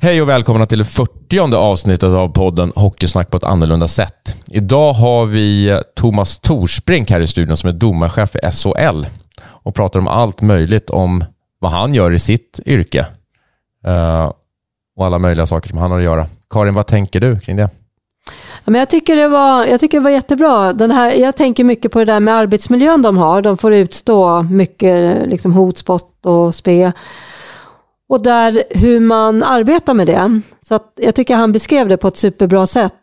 [0.00, 4.36] Hej och välkomna till det 40 avsnittet av podden Hockeysnack på ett annorlunda sätt.
[4.50, 9.06] Idag har vi eh, Thomas Torsbrink här i studion som är domarchef i SHL
[9.40, 11.24] och pratar om allt möjligt om
[11.58, 13.06] vad han gör i sitt yrke
[13.86, 14.32] eh,
[14.96, 16.26] och alla möjliga saker som han har att göra.
[16.50, 17.70] Karin, vad tänker du kring det?
[18.64, 20.72] Men jag, tycker det var, jag tycker det var jättebra.
[20.72, 23.42] Den här, jag tänker mycket på det där med arbetsmiljön de har.
[23.42, 26.92] De får utstå mycket liksom, hotspott och spe.
[28.08, 30.40] Och där hur man arbetar med det.
[30.68, 32.94] Så jag tycker han beskrev det på ett superbra sätt.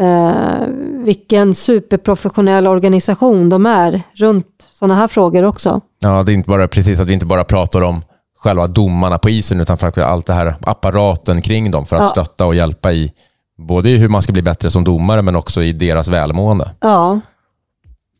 [0.00, 0.66] Eh,
[1.04, 5.80] vilken superprofessionell organisation de är runt sådana här frågor också.
[6.02, 8.02] Ja, det är inte bara precis att vi inte bara pratar om
[8.38, 12.08] själva domarna på isen, utan framför allt det här apparaten kring dem för att ja.
[12.08, 13.12] stötta och hjälpa i
[13.58, 16.70] både i hur man ska bli bättre som domare, men också i deras välmående.
[16.80, 17.20] Ja.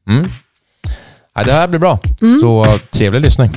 [0.09, 0.29] Mm.
[1.35, 1.99] ja det här blir bra.
[2.23, 2.41] Mm.
[2.41, 3.51] Så trevlig lyssning.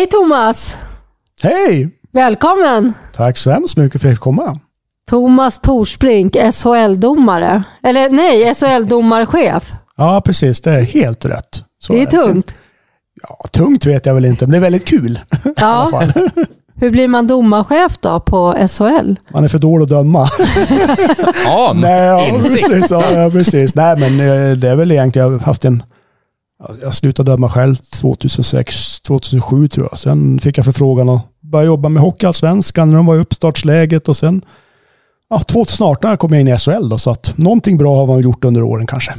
[0.00, 0.76] Hej Thomas!
[1.42, 1.90] Hej!
[2.12, 2.94] Välkommen!
[3.16, 4.58] Tack så hemskt mycket för att jag fick komma.
[5.10, 7.62] Thomas Torsbrink, SHL-domare.
[7.82, 9.72] Eller nej, SHL-domarchef.
[9.96, 10.60] Ja, precis.
[10.60, 11.64] Det är helt rätt.
[11.78, 12.54] Så det är tungt.
[13.22, 15.18] Ja, tungt vet jag väl inte, men det är väldigt kul.
[15.56, 16.02] Ja.
[16.74, 19.14] Hur blir man domarchef då på SHL?
[19.32, 20.28] Man är för dålig att döma.
[21.44, 23.74] ja, Nej, ja, precis, ja, precis.
[23.74, 25.82] Nej, men eh, det är väl egentligen, jag har haft en
[26.82, 29.98] jag slutade döma själv 2006, 2007 tror jag.
[29.98, 34.16] Sen fick jag förfrågan att börja jobba med Hockeyallsvenskan när de var i uppstartsläget och
[34.16, 34.44] sen
[35.30, 38.44] ja, 2018 kom jag in i SHL då, så att någonting bra har man gjort
[38.44, 39.14] under åren kanske.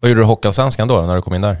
[0.00, 1.56] Vad gjorde du i Hockeyallsvenskan då, när du kom in där?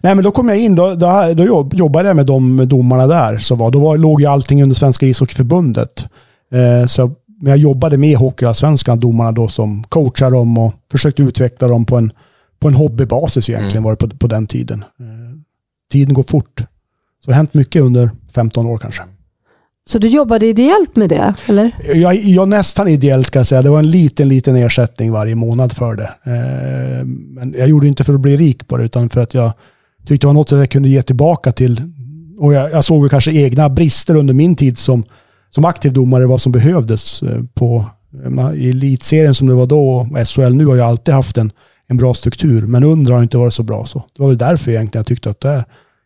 [0.00, 3.38] Nej, men då kom jag in, då, då, då jobbade jag med de domarna där.
[3.38, 6.08] Så var, då var, låg ju allting under Svenska ishockeyförbundet.
[6.52, 11.68] Eh, så men jag jobbade med Hockeyallsvenskan, domarna då som coachade dem och försökte utveckla
[11.68, 12.12] dem på en
[12.58, 13.82] på en hobbybasis egentligen mm.
[13.82, 14.84] var det på, på den tiden.
[15.00, 15.06] Eh,
[15.92, 16.60] tiden går fort.
[17.24, 19.02] Så det har hänt mycket under 15 år kanske.
[19.88, 21.76] Så du jobbade ideellt med det, eller?
[21.94, 23.62] Jag, jag nästan ideellt ska jag säga.
[23.62, 26.10] Det var en liten, liten ersättning varje månad för det.
[26.24, 29.34] Eh, men jag gjorde det inte för att bli rik på det, utan för att
[29.34, 29.52] jag
[30.06, 31.82] tyckte det var något jag kunde ge tillbaka till.
[32.38, 35.04] Och jag, jag såg kanske egna brister under min tid som,
[35.50, 39.88] som aktiv domare, vad som behövdes eh, på menar, i elitserien som det var då.
[39.88, 41.52] Och SHL nu har jag alltid haft en
[41.88, 42.62] en bra struktur.
[42.66, 43.86] Men under har inte varit så bra.
[43.86, 45.64] Så det var väl därför egentligen jag tyckte att det,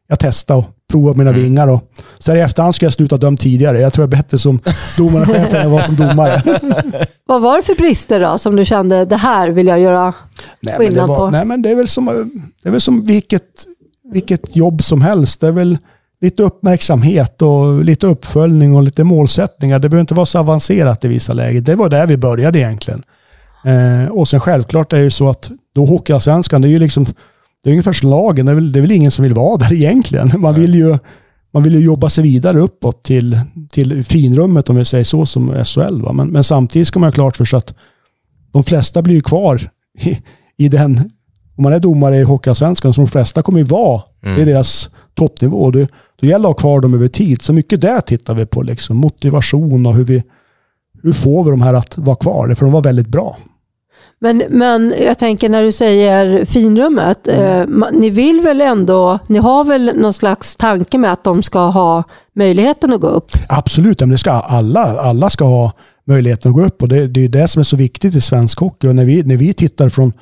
[0.08, 1.42] jag testade och provade mina mm.
[1.42, 1.68] vingar.
[1.68, 3.80] Och, så här i efterhand ska jag sluta döma tidigare.
[3.80, 4.60] Jag tror jag är bättre som
[4.98, 6.42] domarchef än jag var som domare.
[7.26, 10.14] Vad var det för brister då som du kände, det här vill jag göra
[10.60, 11.30] nej, skillnad var, på?
[11.30, 12.30] Nej, men det är väl som,
[12.62, 13.64] det är väl som vilket,
[14.12, 15.41] vilket jobb som helst.
[15.41, 15.78] Det är väl
[16.20, 19.78] lite uppmärksamhet och lite uppföljning och lite målsättningar.
[19.78, 21.64] Det behöver inte vara så avancerat i vissa lägen.
[21.64, 23.02] Det var där vi började egentligen.
[23.65, 27.04] Eh, och sen självklart är det ju så att då Hockeyallsvenskan, det är ju liksom,
[27.65, 29.56] det är ungefär som lagen, det är, väl, det är väl ingen som vill vara
[29.59, 30.41] där egentligen.
[30.41, 30.98] Man vill ju,
[31.53, 33.41] man vill ju jobba sig vidare uppåt till,
[33.72, 36.03] till finrummet om vi säger så som SHL.
[36.03, 36.12] Va?
[36.12, 37.75] Men, men samtidigt ska man ha klart för sig att
[38.53, 40.19] de flesta blir ju kvar i,
[40.56, 41.10] i den,
[41.56, 44.37] om man är domare i Hockeyallsvenskan, så de flesta kommer ju vara, mm.
[44.37, 45.71] det är deras toppnivå.
[45.71, 45.88] Det,
[46.21, 47.42] då gäller det att ha kvar dem över tid.
[47.42, 48.97] Så mycket där tittar vi på, liksom.
[48.97, 50.22] motivation och hur vi,
[51.03, 52.54] hur får vi de här att vara kvar?
[52.54, 53.37] För de var väldigt bra.
[54.21, 57.83] Men, men jag tänker när du säger finrummet, mm.
[57.83, 61.59] eh, ni vill väl ändå, ni har väl någon slags tanke med att de ska
[61.66, 62.05] ha
[62.37, 63.31] möjligheten att gå upp?
[63.49, 65.72] Absolut, men det ska alla, alla ska ha
[66.06, 68.60] möjligheten att gå upp och det, det är det som är så viktigt i svensk
[68.60, 68.89] hockey.
[68.89, 70.12] Och när vi, när vi tittar från,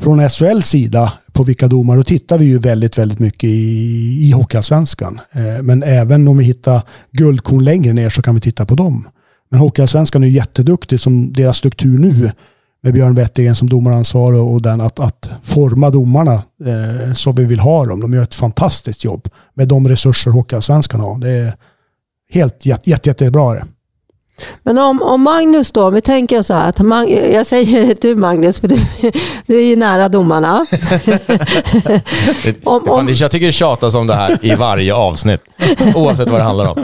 [0.00, 4.32] från SHLs sida på vilka domar, då tittar vi ju väldigt, väldigt mycket i, i
[4.32, 5.20] Hockeyallsvenskan.
[5.32, 9.08] Eh, men även om vi hittar guldkorn längre ner så kan vi titta på dem.
[9.50, 12.30] Men Hockeyallsvenskan är jätteduktig som deras struktur nu
[12.82, 17.60] med Björn Wettergren som domaransvarig och den att, att forma domarna eh, så vi vill
[17.60, 18.00] ha dem.
[18.00, 21.18] De gör ett fantastiskt jobb med de resurser Hockeyallsvenskan har.
[21.18, 21.54] Det är
[22.30, 23.54] helt jätte, jätte, jättebra.
[23.54, 23.66] Det.
[24.62, 28.60] Men om, om Magnus då, vi tänker så här, att Mag jag säger du Magnus,
[28.60, 28.76] för du,
[29.46, 30.66] du är ju nära domarna.
[32.64, 35.40] om, om, jag tycker det tjatas om det här i varje avsnitt,
[35.94, 36.78] oavsett vad det handlar om.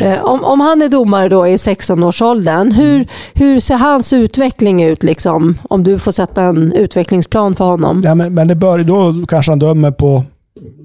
[0.00, 5.02] Eh, om, om han är domare då i 16-årsåldern, hur, hur ser hans utveckling ut?
[5.02, 8.02] Liksom, om du får sätta en utvecklingsplan för honom.
[8.04, 10.24] Ja, men, men det bör, då kanske han dömer på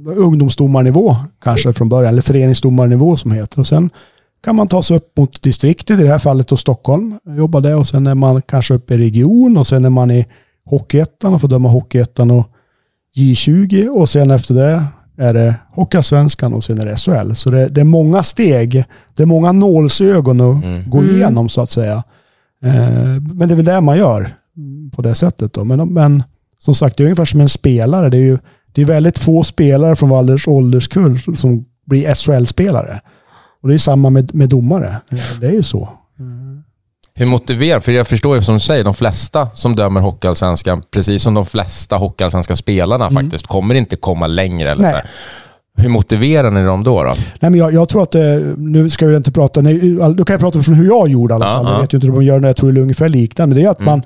[0.05, 3.59] ungdomsdomarnivå kanske från början, eller föreningsdomarnivå som heter.
[3.59, 3.89] Och sen
[4.43, 7.19] kan man ta sig upp mot distriktet, i det här fallet då Stockholm.
[7.23, 10.25] Jag jobbade och sen är man kanske uppe i region och sen är man i
[10.65, 12.47] Hockeyettan och får döma Hockeyettan och
[13.15, 14.83] J20 och sen efter det
[15.17, 17.33] är det Hockeyallsvenskan och sen är det SHL.
[17.33, 18.83] Så det, det, är många steg.
[19.15, 20.89] Det är många nålsögon att mm.
[20.89, 21.15] gå mm.
[21.15, 22.03] igenom så att säga.
[22.63, 24.29] Eh, men det är väl det man gör
[24.91, 25.53] på det sättet.
[25.53, 25.63] Då.
[25.63, 26.23] Men, men
[26.59, 28.09] som sagt, det är ungefär som en spelare.
[28.09, 28.37] Det är ju
[28.73, 32.99] det är väldigt få spelare från Valders ålderskull som blir SHL-spelare.
[33.61, 34.95] Och det är samma med, med domare.
[35.39, 35.89] Det är ju så.
[37.19, 41.23] Hur motiverar, för jag förstår ju som du säger, de flesta som dömer Hockeyallsvenskan, precis
[41.23, 43.23] som de flesta Hockeyallsvenska spelarna mm.
[43.23, 44.71] faktiskt, kommer inte komma längre.
[44.71, 45.03] Eller Nej.
[45.77, 47.03] Hur motiverar ni dem då?
[47.03, 47.13] då?
[47.39, 48.21] Nej, men jag, jag tror att, eh,
[48.57, 51.35] nu ska vi inte prata, nej, då kan jag prata från hur jag gjorde i
[51.35, 51.65] alla fall.
[51.65, 51.73] Uh -huh.
[51.73, 53.55] Jag vet ju inte hur de gör det, jag tror det är ungefär liknande.
[53.55, 53.91] Men det är att mm.
[53.91, 54.03] man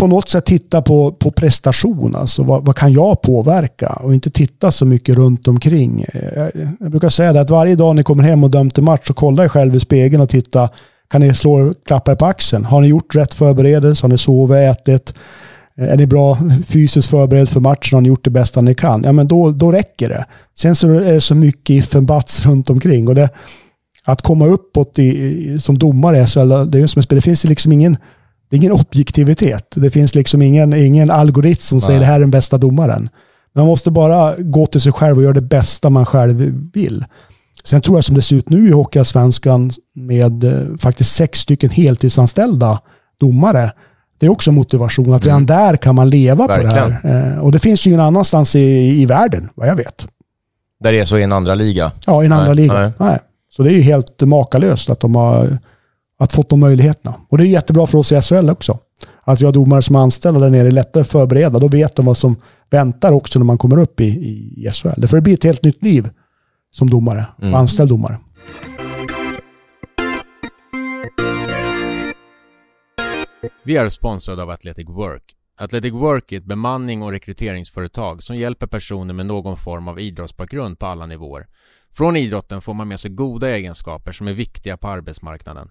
[0.00, 2.16] på något sätt titta på, på prestation.
[2.16, 3.88] Alltså vad, vad, kan jag påverka?
[3.88, 6.04] Och inte titta så mycket runt omkring.
[6.36, 6.50] Jag,
[6.80, 9.14] jag brukar säga det att varje dag ni kommer hem och dömt en match så
[9.14, 10.68] kolla er själv i spegeln och titta.
[11.10, 12.64] Kan ni slå klappar på axeln?
[12.64, 14.04] Har ni gjort rätt förberedelse?
[14.04, 15.14] Har ni sovit, ätit?
[15.76, 17.96] Är ni bra fysiskt förberedd för matchen?
[17.96, 19.02] Har ni gjort det bästa ni kan?
[19.04, 20.24] Ja, men då, då räcker det.
[20.58, 23.08] Sen så är det så mycket if and buts runt omkring.
[23.08, 23.28] Och det,
[24.04, 27.96] att komma uppåt i, som domare, så, det, är som, det finns liksom ingen
[28.50, 29.74] det är ingen objektivitet.
[29.76, 31.86] Det finns liksom ingen, ingen algoritm som Nej.
[31.86, 33.08] säger det här är den bästa domaren.
[33.54, 37.04] Man måste bara gå till sig själv och göra det bästa man själv vill.
[37.64, 41.70] Sen tror jag som det ser ut nu i Hockeyallsvenskan med eh, faktiskt sex stycken
[41.70, 42.80] heltidsanställda
[43.20, 43.72] domare.
[44.18, 45.12] Det är också motivation.
[45.14, 45.46] Att redan mm.
[45.46, 46.72] där kan man leva Verkligen.
[46.72, 47.32] på det här.
[47.32, 48.60] Eh, och det finns ju ingen annanstans i,
[49.02, 50.06] i världen, vad jag vet.
[50.80, 51.92] Där det är så i en andra liga?
[52.06, 52.72] Ja, i en andra liga.
[52.72, 52.92] Nej.
[52.98, 53.18] Nej.
[53.50, 55.58] Så det är ju helt makalöst att de har
[56.20, 57.14] att fått de möjligheterna.
[57.28, 58.78] Och det är jättebra för oss i SHL också.
[59.22, 61.58] Att vi har domare som är anställda där nere är lättare förberedda.
[61.58, 62.36] Då vet de vad som
[62.70, 65.06] väntar också när man kommer upp i, i SHL.
[65.06, 66.10] För det blir ett helt nytt liv
[66.72, 67.54] som domare, mm.
[67.54, 68.18] anställd domare.
[73.64, 75.22] Vi är sponsrade av Athletic Work.
[75.58, 80.78] Athletic Work är ett bemanning och rekryteringsföretag som hjälper personer med någon form av idrottsbakgrund
[80.78, 81.46] på alla nivåer.
[81.90, 85.70] Från idrotten får man med sig goda egenskaper som är viktiga på arbetsmarknaden.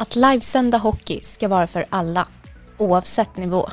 [0.00, 2.28] Att livesända hockey ska vara för alla,
[2.78, 3.70] oavsett nivå.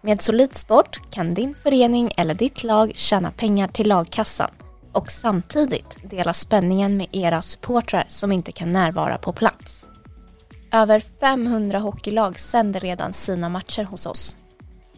[0.00, 4.50] Med Solid Sport kan din förening eller ditt lag tjäna pengar till lagkassan
[4.92, 9.88] och samtidigt dela spänningen med era supportrar som inte kan närvara på plats.
[10.72, 14.36] Över 500 hockeylag sänder redan sina matcher hos oss.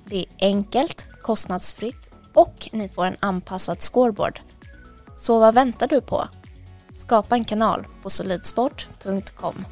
[0.05, 4.41] Det är enkelt, kostnadsfritt och ni får en anpassad scoreboard.
[5.15, 6.29] Så vad väntar du på?
[6.91, 9.65] Skapa en kanal på solidsport.com.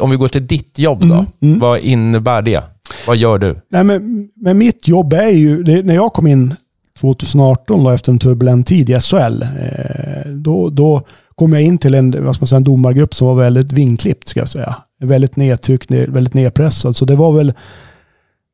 [0.00, 1.14] Om vi går till ditt jobb då.
[1.14, 1.58] Mm, mm.
[1.58, 2.62] Vad innebär det?
[3.06, 3.60] Vad gör du?
[3.68, 6.54] Nej, men, men mitt jobb är ju, det, när jag kom in
[7.00, 11.02] 2018 då, efter en turbulent tid i SHL, eh, då, då
[11.34, 14.28] kom jag in till en, vad ska man säga, en domargrupp som var väldigt vinklippt,
[14.28, 14.76] ska jag säga.
[15.00, 16.96] Väldigt nedtryckt, väldigt nedpressad.
[16.96, 17.52] Så det var väl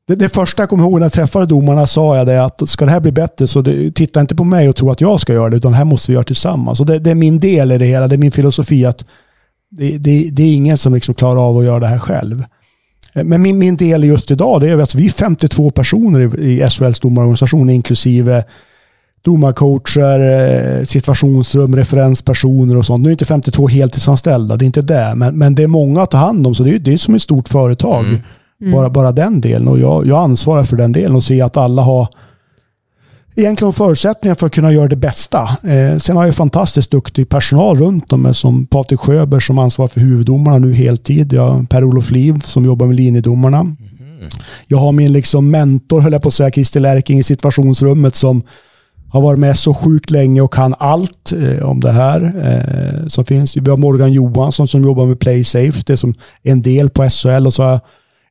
[0.09, 2.85] det, det, första jag kommer ihåg när jag träffade domarna sa jag det att ska
[2.85, 5.33] det här bli bättre så det, titta inte på mig och tro att jag ska
[5.33, 6.81] göra det, utan det här måste vi göra tillsammans.
[6.81, 8.09] Och det, det är min del i det hela.
[8.09, 9.05] Det är min filosofi att
[9.71, 12.45] det, det, det är ingen som liksom klarar av att göra det här själv.
[13.13, 16.69] Men min, min del just idag, det är att vi är 52 personer i, i
[16.69, 18.45] SHLs domarorganisation, inklusive
[19.23, 23.03] domarcoacher, eh, situationsrum, referenspersoner och sånt.
[23.03, 25.15] Nu är inte 52 heltidsanställda, det är inte det.
[25.15, 27.15] Men, men det är många att ta hand om, så det är, det är som
[27.15, 28.05] ett stort företag.
[28.05, 28.21] Mm.
[28.61, 28.73] Mm.
[28.73, 29.69] Bara, bara den delen.
[29.69, 32.09] Och jag, jag ansvarar för den delen och ser att alla har
[33.37, 35.43] egentligen förutsättningar för att kunna göra det bästa.
[35.63, 39.89] Eh, sen har jag fantastiskt duktig personal runt om mig som Patrik Sjöberg som ansvarar
[39.89, 41.33] för huvuddomarna nu heltid.
[41.33, 43.61] Jag Per-Olof Liv som jobbar med linjedomarna.
[43.61, 43.77] Mm.
[44.67, 48.43] Jag har min liksom mentor, höll jag på att säga, Christer Lärking i situationsrummet som
[49.11, 53.25] har varit med så sjukt länge och kan allt eh, om det här eh, som
[53.25, 53.57] finns.
[53.57, 57.09] Vi har Morgan Johansson som jobbar med Play Safe, det är som en del på
[57.11, 57.81] SHL och så har jag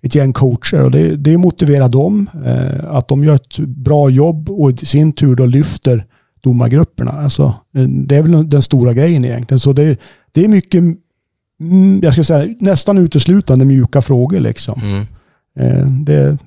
[0.01, 4.49] ett gäng coacher och det, det motiverar dem eh, att de gör ett bra jobb
[4.49, 6.05] och i sin tur då lyfter
[6.41, 7.11] domargrupperna.
[7.11, 7.43] Alltså,
[7.75, 9.59] eh, det är väl den stora grejen egentligen.
[9.59, 9.99] Så det,
[10.33, 10.83] det är mycket,
[11.61, 14.81] mm, jag ska säga nästan uteslutande mjuka frågor liksom.
[14.81, 15.05] Mm.
[15.59, 16.37] Eh, det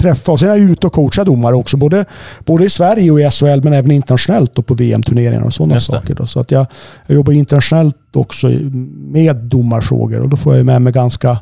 [0.00, 0.32] träffa.
[0.32, 1.76] Och sen är jag ute och coachar domare också.
[1.76, 2.04] Både,
[2.44, 6.14] både i Sverige och i SHL men även internationellt och på VM-turneringar och sådana saker.
[6.14, 6.26] Då.
[6.26, 6.66] Så att jag,
[7.06, 8.48] jag jobbar internationellt också
[8.90, 11.38] med domarfrågor och då får jag med mig ganska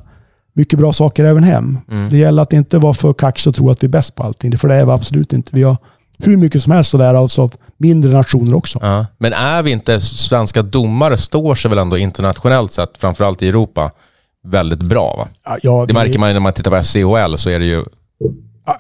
[0.59, 1.79] mycket bra saker även hem.
[1.91, 2.09] Mm.
[2.09, 4.59] Det gäller att inte vara för kaxig och tro att vi är bäst på allting.
[4.59, 5.50] För det är vi absolut inte.
[5.53, 5.77] Vi har
[6.19, 8.79] hur mycket som helst att lära oss av mindre nationer också.
[8.83, 9.07] Ja.
[9.19, 13.91] Men är vi inte, svenska domare står sig väl ändå internationellt sett, framförallt i Europa,
[14.47, 15.17] väldigt bra?
[15.19, 15.29] Va?
[15.45, 17.85] Ja, ja, det märker man när man tittar på SCHL så är det ju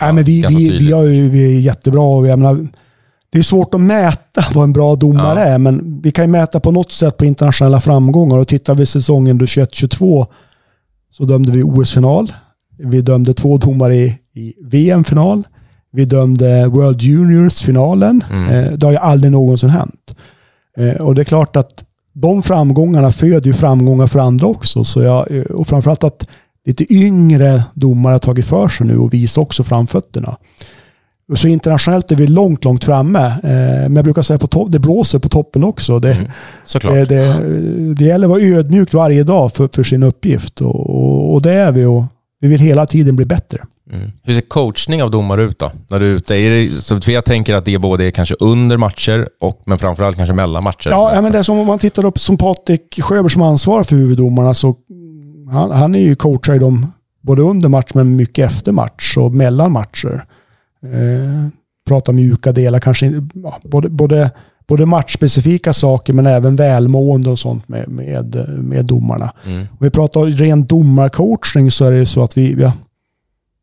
[0.00, 2.02] Ja, men vi, vi, vi, har ju, vi är jättebra.
[2.02, 2.66] Och jag menar,
[3.30, 6.60] det är svårt att mäta vad en bra domare är, men vi kan ju mäta
[6.60, 8.38] på något sätt på internationella framgångar.
[8.38, 10.26] Och tittar vi säsongen 21-22
[11.10, 12.32] så dömde vi OS-final.
[12.78, 15.46] Vi dömde två domare i, i VM-final.
[15.92, 18.24] Vi dömde World Juniors-finalen.
[18.30, 18.48] Mm.
[18.48, 20.16] Eh, det har ju aldrig någonsin hänt.
[20.76, 24.84] Eh, och det är klart att de framgångarna föder ju framgångar för andra också.
[24.84, 26.28] Så jag, eh, och framförallt att
[26.66, 30.36] lite yngre domare har tagit för sig nu och visar också framfötterna.
[31.36, 33.26] Så internationellt är vi långt, långt framme.
[33.26, 33.50] Eh,
[33.82, 35.98] men jag brukar säga att det blåser på toppen också.
[35.98, 36.28] Det, mm,
[36.82, 40.60] det, det, det gäller att vara ödmjuk varje dag för, för sin uppgift.
[40.60, 42.04] Och, och, det är vi och
[42.40, 43.58] vi vill hela tiden bli bättre.
[43.92, 44.10] Mm.
[44.22, 45.72] Hur ser coachning av domare ut då?
[45.90, 46.34] När du är ute?
[46.34, 50.16] Är det, så jag tänker att det är både kanske under matcher, och, men framförallt
[50.16, 50.90] kanske mellan matcher.
[50.90, 53.96] Ja, men det är som om man tittar upp som Patrik Sjöberg som ansvarar för
[53.96, 54.76] huvuddomarna så
[55.52, 56.92] han, han är ju coachar i dem
[57.22, 60.24] både under match men mycket efter match och mellan matcher.
[60.82, 61.48] Eh,
[61.88, 64.30] pratar mjuka delar, kanske ja, både, både,
[64.68, 69.32] både matchspecifika saker men även välmående och sånt med, med, med domarna.
[69.46, 69.60] Mm.
[69.60, 72.72] Om vi pratar ren domarcoachning så är det så att vi, ja,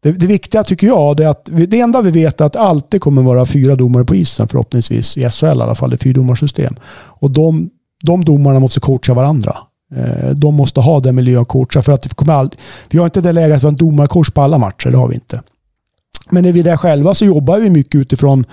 [0.05, 2.60] det, det, viktiga tycker jag är att vi, det enda vi vet är att det
[2.60, 5.17] alltid kommer vara fyra domare på isen förhoppningsvis.
[5.17, 6.75] I SHL i alla fall, det är fyrdomarsystem.
[6.95, 7.69] Och de,
[8.03, 9.57] de domarna måste coacha varandra.
[9.95, 13.22] Eh, de måste ha den miljön coacha för att det kommer aldrig, vi har inte
[13.22, 14.89] det läget att vi har en domarcoach på alla matcher.
[14.89, 15.41] Det har vi inte.
[16.29, 18.46] Men när vi är där själva så jobbar vi mycket utifrån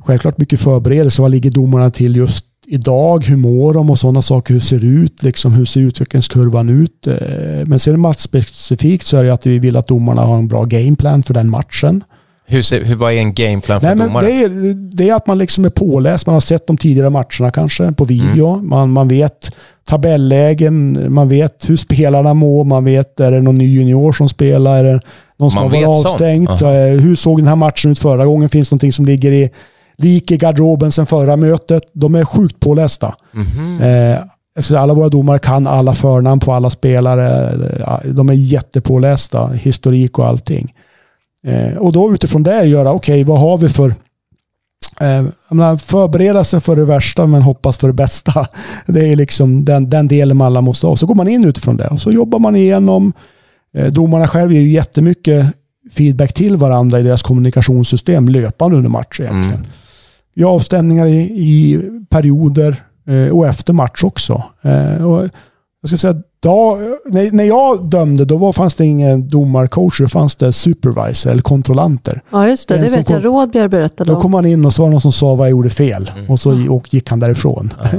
[0.00, 1.22] självklart mycket förberedelse.
[1.22, 3.24] Vad ligger domarna till just idag?
[3.24, 4.54] Hur mår de och sådana saker?
[4.54, 5.22] Hur ser det ut?
[5.22, 7.06] Liksom, hur ser utvecklingskurvan ut?
[7.06, 7.14] Eh,
[7.66, 11.22] men sen matchspecifikt så är det att vi vill att domarna har en bra gameplan
[11.22, 12.04] för den matchen.
[12.46, 14.26] Hur, ser, hur, vad är en gameplan för Nej, domare?
[14.26, 16.26] Det är, det är att man liksom är påläst.
[16.26, 18.54] Man har sett de tidigare matcherna kanske på video.
[18.54, 18.68] Mm.
[18.68, 19.52] Man, man vet
[19.84, 24.84] tabellägen, man vet hur spelarna mår, man vet är det någon ny junior som spelar,
[24.84, 25.00] är det
[25.40, 26.62] någon som man har varit avstängt?
[27.02, 28.48] Hur såg den här matchen ut förra gången?
[28.48, 29.50] Finns det någonting som ligger i
[29.96, 31.82] lik i garderoben sen förra mötet?
[31.92, 33.14] De är sjukt pålästa.
[33.34, 33.80] Mm.
[33.80, 34.22] Eh,
[34.80, 37.56] alla våra domare kan alla förnamn på alla spelare.
[38.04, 40.74] De är jättepålästa, historik och allting.
[41.44, 43.88] Eh, och då utifrån det göra, okej, okay, vad har vi för
[45.00, 48.46] eh, menar, förbereda sig för det värsta men hoppas för det bästa.
[48.86, 50.96] Det är liksom den, den delen man alla måste ha.
[50.96, 53.12] Så går man in utifrån det och så jobbar man igenom.
[53.74, 55.46] Eh, domarna själva ger ju jättemycket
[55.92, 59.58] feedback till varandra i deras kommunikationssystem löpande under match egentligen.
[59.58, 59.70] Mm.
[60.34, 64.42] Vi har avstämningar i, i perioder eh, och efter match också.
[64.62, 65.28] Eh, och
[65.82, 66.78] jag ska säga då,
[67.32, 72.22] när jag dömde, då var, fanns det ingen domarcoach, då fanns det supervisor eller kontrollanter.
[72.30, 72.74] Ja, just det.
[72.74, 74.16] En det vet kom, jag Rådbjer berättade om.
[74.16, 76.10] Då kom han in och så var det någon som sa vad jag gjorde fel.
[76.16, 76.30] Mm.
[76.30, 77.72] Och så och gick han därifrån.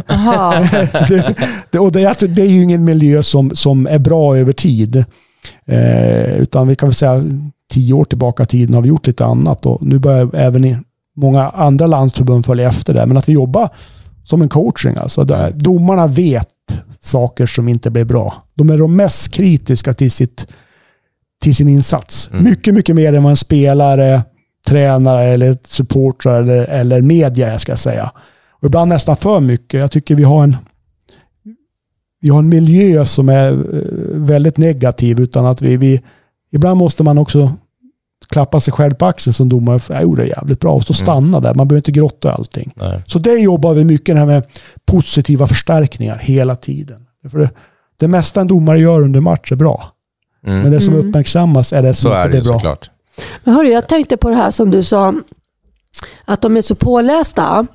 [1.10, 1.36] det,
[1.72, 5.06] det, och det, det, är ju ingen miljö som, som är bra över tid.
[5.66, 7.24] Eh, utan vi kan väl säga
[7.72, 9.66] tio år tillbaka i tiden har vi gjort lite annat.
[9.66, 10.78] Och nu börjar även i
[11.16, 13.06] många andra landsförbund följa efter det.
[13.06, 13.70] Men att vi jobbar
[14.24, 14.96] som en coaching.
[14.98, 16.48] Alltså där domarna vet
[17.00, 18.44] saker som inte blir bra.
[18.56, 20.48] De är de mest kritiska till, sitt,
[21.44, 22.30] till sin insats.
[22.32, 22.44] Mm.
[22.44, 24.22] Mycket, mycket mer än vad en spelare,
[24.68, 28.12] tränare eller supportrar eller, eller media ska jag säga.
[28.50, 29.80] Och ibland nästan för mycket.
[29.80, 30.58] Jag tycker vi har en
[32.22, 33.58] vi har en miljö som är eh,
[34.14, 36.02] väldigt negativ utan att vi, vi
[36.52, 37.52] ibland måste man också
[38.30, 39.80] klappa sig själv på axeln som domare.
[39.90, 40.74] Jag gjorde det jävligt bra.
[40.74, 41.06] Och så mm.
[41.06, 41.42] stanna mm.
[41.42, 41.54] där.
[41.54, 42.74] Man behöver inte grotta allting.
[42.76, 43.04] Nej.
[43.08, 44.44] Så det jobbar vi mycket här med
[44.86, 47.06] positiva förstärkningar hela tiden.
[47.32, 47.50] För det,
[48.00, 49.92] det mesta en domare gör under match är bra.
[50.48, 50.62] Mm.
[50.62, 51.08] Men det som mm.
[51.08, 52.54] uppmärksammas är det som så inte är blir bra.
[52.54, 52.92] Såklart.
[53.44, 55.14] Men hörru, jag tänkte på det här som du sa,
[56.26, 57.68] att de är så pålästa.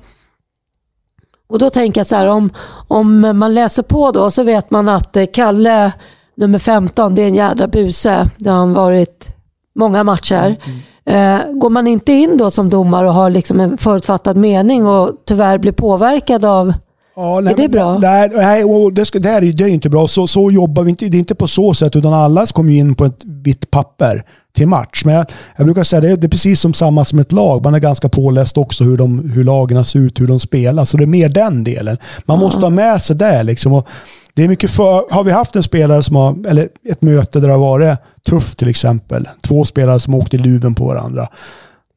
[1.47, 2.49] Och då tänker jag så här, om,
[2.87, 5.91] om man läser på då så vet man att Kalle,
[6.35, 8.29] nummer 15, det är en jädra buse.
[8.37, 9.35] Det har han varit
[9.75, 10.55] många matcher.
[10.63, 10.79] Mm.
[11.07, 15.11] Eh, går man inte in då som domare och har liksom en förutfattad mening och
[15.25, 16.73] tyvärr blir påverkad av
[17.19, 17.97] Ja, nej, Är det bra?
[17.97, 20.07] Nej, nej och det, ska, det, här är, det är inte bra.
[20.07, 21.05] Så, så jobbar vi inte.
[21.05, 24.23] Det är inte på så sätt, utan alla kommer in på ett vitt papper
[24.55, 25.01] till match.
[25.05, 25.25] Men jag,
[25.57, 27.63] jag brukar säga det, är- det är precis som samma som ett lag.
[27.63, 30.85] Man är ganska påläst också hur, de, hur lagen ser ut, hur de spelar.
[30.85, 31.97] Så det är mer den delen.
[32.25, 33.43] Man måste ha med sig det.
[33.43, 33.73] Liksom.
[33.73, 33.87] Och
[34.33, 37.47] det är mycket för, har vi haft en spelare som har, eller ett möte där
[37.47, 37.97] det har varit
[38.29, 39.27] tufft till exempel.
[39.41, 41.27] Två spelare som åkte i luven på varandra.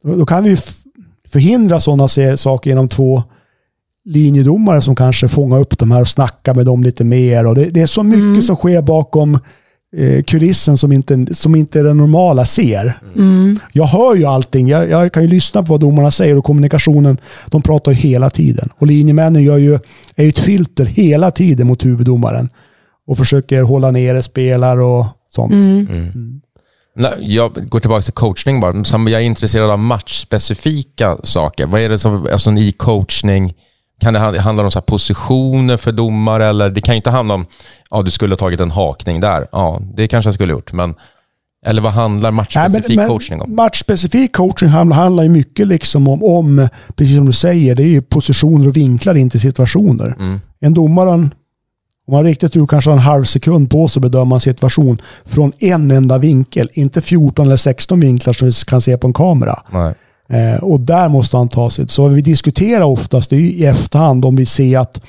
[0.02, 0.56] Då, då kan vi
[1.32, 3.22] förhindra sådana saker genom två
[4.04, 7.46] linjedomare som kanske fångar upp de här och snackar med dem lite mer.
[7.46, 9.38] Och det, det är så mycket som sker bakom
[9.96, 12.98] eh, kulissen som inte, som inte den normala ser.
[13.16, 13.58] Mm.
[13.72, 14.68] Jag hör ju allting.
[14.68, 18.30] Jag, jag kan ju lyssna på vad domarna säger och kommunikationen, de pratar ju hela
[18.30, 18.68] tiden.
[18.78, 19.78] Och linjemännen gör ju,
[20.16, 22.48] är ju ett filter hela tiden mot huvuddomaren.
[23.06, 25.52] Och försöker hålla nere spelare och sånt.
[25.52, 26.40] Mm.
[26.96, 28.84] Nej, jag går tillbaka till coachning bara.
[29.10, 31.66] Jag är intresserad av matchspecifika saker.
[31.66, 33.54] Vad är det som, alltså i coachning,
[34.00, 36.46] kan det hand- handla om så här positioner för domare?
[36.46, 37.46] Eller det kan ju inte handla om,
[37.90, 39.46] ja du skulle ha tagit en hakning där.
[39.52, 40.72] Ja, det kanske jag skulle ha gjort.
[40.72, 40.94] Men,
[41.66, 43.54] eller vad handlar matchspecifik Nej, men- coachning om?
[43.54, 47.86] Matchspecifik coaching handlar, handlar ju mycket liksom om, om, precis som du säger, det är
[47.86, 50.14] ju positioner och vinklar in till situationer.
[50.18, 50.40] Mm.
[50.60, 51.30] En domare, om
[52.10, 55.52] man riktigt tur kanske har en halv sekund på sig att bedöma en situation från
[55.58, 56.70] en enda vinkel.
[56.72, 59.54] Inte 14 eller 16 vinklar som vi kan se på en kamera.
[59.72, 59.94] Nej.
[60.30, 61.88] Eh, och där måste han ta sig.
[61.88, 65.00] Så vi diskuterar oftast det är ju i efterhand om vi ser att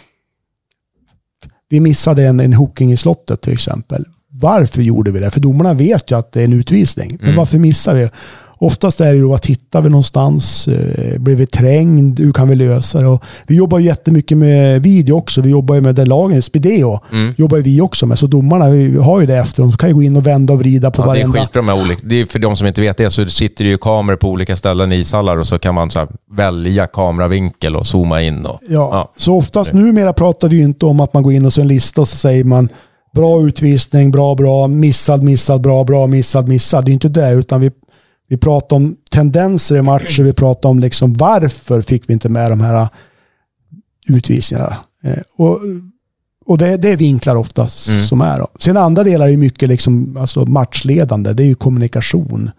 [1.69, 4.05] vi missade en, en hooking i slottet till exempel.
[4.33, 5.31] Varför gjorde vi det?
[5.31, 7.09] För domarna vet ju att det är en utvisning.
[7.19, 7.35] Men Mm.
[7.37, 8.09] varför missar vi?
[8.63, 10.67] Oftast är det ju vad tittar vi någonstans?
[10.67, 12.19] Eh, blir vi trängd?
[12.19, 13.07] Hur kan vi lösa det?
[13.07, 15.41] Och vi jobbar ju jättemycket med video också.
[15.41, 16.99] Vi jobbar ju med det lagen, Spideo.
[17.11, 17.33] Mm.
[17.37, 18.19] jobbar vi också med.
[18.19, 19.63] Så domarna vi har ju det efter.
[19.63, 21.39] De kan ju gå in och vända och vrida på Ja, det är varenda...
[21.39, 22.01] skitbra med olika.
[22.05, 24.55] Det är för de som inte vet det så sitter det ju kameror på olika
[24.55, 28.45] ställen i ishallar och så kan man så välja kameravinkel och zooma in.
[28.45, 29.11] Och, Ja, Ja.
[29.17, 31.67] så oftast numera pratar vi ju inte om att man går in och ser en
[31.67, 32.69] lista och så säger man
[33.15, 36.85] bra utvisning, bra, bra, missad, missad, bra, bra, missad, missad.
[36.85, 37.71] Det är inte det, utan vi,
[38.31, 40.23] vi pratar om tendenser i matcher.
[40.23, 42.87] Vi pratar om liksom varför fick vi inte med de här
[44.07, 44.77] utvisningarna.
[45.03, 45.59] Eh, och
[46.45, 48.01] och det, det är vinklar oftast Mm.
[48.01, 48.39] som är.
[48.39, 48.47] Då.
[48.59, 51.33] Sen andra delar är mycket liksom, alltså matchledande.
[51.33, 52.51] Det är ju kommunikation.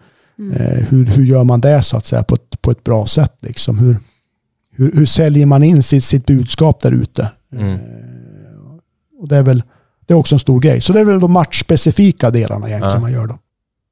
[0.55, 3.35] Eh, hur, hur gör man det så att säga på ett, på ett bra sätt?
[3.41, 3.77] Liksom?
[3.77, 3.97] Hur,
[4.71, 7.31] hur, hur säljer man in sitt, sitt budskap där ute?
[7.53, 7.73] Mm.
[7.73, 7.79] Eh,
[9.19, 9.63] och det är väl
[10.05, 10.81] det är också en stor grej.
[10.81, 13.01] Så det är väl de matchspecifika delarna egentligen Ja.
[13.01, 13.37] man gör då.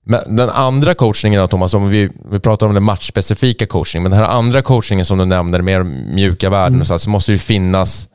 [0.05, 4.11] Men den andra coachningen då, Thomas, om vi, vi pratar om den matchspecifika coachningen, men
[4.11, 7.31] den här andra coachningen som du nämner, mer mjuka värden och så, här, så måste
[7.31, 8.07] det ju finnas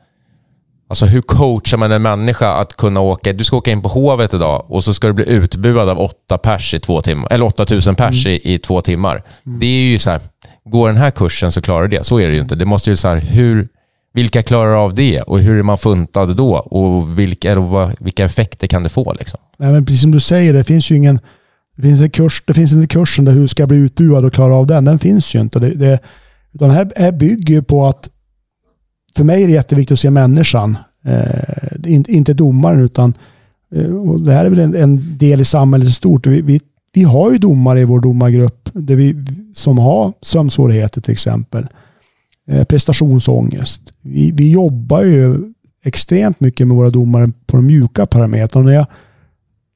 [0.89, 4.33] Alltså hur coachar man en människa att kunna åka, du ska åka in på Hovet
[4.33, 7.95] idag och så ska du bli utbuad av åtta pers i två timmar, eller 8000
[7.95, 9.23] pers i, i två timmar.
[9.43, 10.19] Det är ju så här,
[10.65, 12.03] går den här kursen så klarar du det.
[12.03, 12.55] Så är det ju inte.
[12.55, 13.67] Det måste ju så här, hur,
[14.13, 18.25] vilka klarar av det och hur är man funtad då och vilka, eller vad, vilka
[18.25, 19.39] effekter kan det få liksom?
[19.57, 21.19] Nej, men precis som du säger, det finns ju ingen
[21.77, 24.33] det finns en kurs, det finns inte kursen där hur ska jag bli utbuad och
[24.33, 24.85] klara av den.
[24.85, 25.59] Den finns ju inte.
[25.59, 25.99] Det, det,
[26.53, 28.09] utan det här, här bygger ju på att
[29.15, 30.77] för mig är det jätteviktigt att se människan.
[31.05, 33.13] Eh, inte, inte domaren utan
[33.75, 36.27] eh, och det här är väl en, en del i samhället i stort.
[36.27, 36.61] Vi, vi,
[36.93, 41.67] vi har ju domare i vår domargrupp där vi, som har sömnsvårigheter till exempel.
[42.47, 43.93] Eh, prestationsångest.
[44.01, 48.65] Vi, vi jobbar ju extremt mycket med våra domare på de mjuka parametrarna.
[48.65, 48.85] När jag,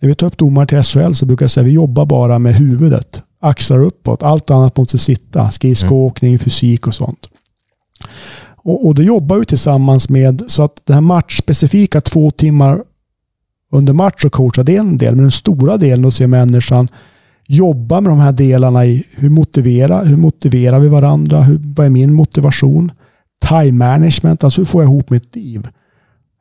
[0.02, 2.40] när vi tar upp domare till SHL så brukar jag säga att vi jobbar bara
[2.40, 3.24] med huvudet.
[3.40, 4.24] Axlar uppåt.
[4.24, 5.52] Allt annat måste sitta.
[5.52, 7.30] Skridskoåkning, fysik och sånt.
[8.64, 12.84] Och, och det jobbar vi tillsammans med så att det här matchspecifika två timmar
[13.72, 15.16] under match och coacha det är en del.
[15.16, 16.88] Men den stora delen att se människan
[17.48, 21.42] jobba med de här delarna i hur motiverar, hur motiverar vi varandra?
[21.42, 22.92] Hur, vad är min motivation?
[23.48, 25.68] Time management, alltså hur får jag ihop mitt liv?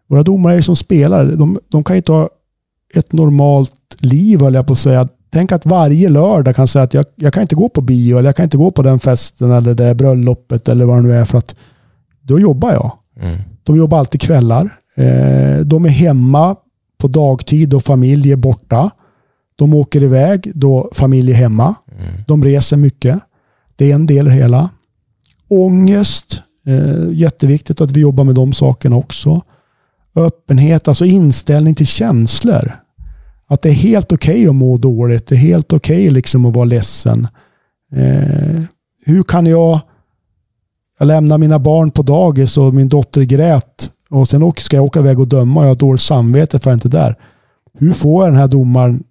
[0.09, 1.37] Våra domare är som spelare.
[1.37, 2.29] De, de kan ju inte ha
[2.95, 5.09] ett normalt liv, höll jag på att säga.
[5.31, 8.29] Tänk att varje lördag kan säga att jag, jag kan inte gå på bio eller
[8.29, 11.25] jag kan inte gå på den festen eller det bröllopet eller vad det nu är
[11.25, 11.55] för att
[12.23, 12.93] då jobbar jag.
[13.21, 13.39] Mm.
[13.63, 14.69] De jobbar alltid kvällar.
[14.95, 16.57] Eh, de är hemma
[16.99, 18.91] på dagtid och familj är borta.
[19.57, 21.75] De åker iväg då familj är hemma.
[21.99, 22.23] Mm.
[22.27, 23.21] De reser mycket.
[23.77, 24.71] Det är en del i hela.
[25.49, 26.43] Ångest.
[26.67, 29.43] Eh, jätteviktigt att vi jobbar med de sakerna också.
[30.21, 32.73] Öppenhet, alltså inställning till känslor.
[33.47, 35.27] Att det är helt okej att må dåligt.
[35.27, 37.29] Det är helt okej liksom att vara ledsen.
[37.93, 38.63] Eh,
[39.05, 39.81] hur kan jag...
[40.99, 43.91] Jag lämnar mina barn på dagis och min dotter grät.
[44.11, 46.65] Och sen ska jag åka iväg och döma och jag har dåligt samvete för att
[46.67, 47.17] jag inte är där.
[47.79, 49.05] Hur får jag den här domaren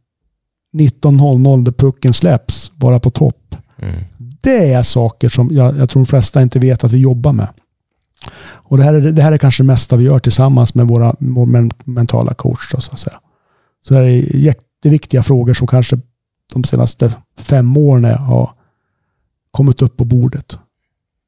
[0.73, 3.55] 19.00 där pucken släpps vara på topp?
[3.77, 4.03] Mm.
[4.41, 7.47] Det är saker som jag, jag tror de flesta inte vet att vi jobbar med.
[8.41, 11.15] Och det här, är, det här är kanske det mesta vi gör tillsammans med våra
[11.19, 12.71] vår men, mentala coach.
[12.71, 13.19] Då, så, att säga.
[13.81, 15.99] så det här är jätteviktiga frågor som kanske
[16.53, 18.49] de senaste fem åren har
[19.51, 20.59] kommit upp på bordet.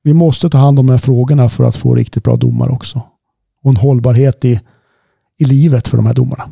[0.04, 3.02] Vi måste ta hand om de här frågorna för att få riktigt bra domar också.
[3.64, 4.60] Och en hållbarhet i,
[5.38, 6.50] i livet för de här domarna.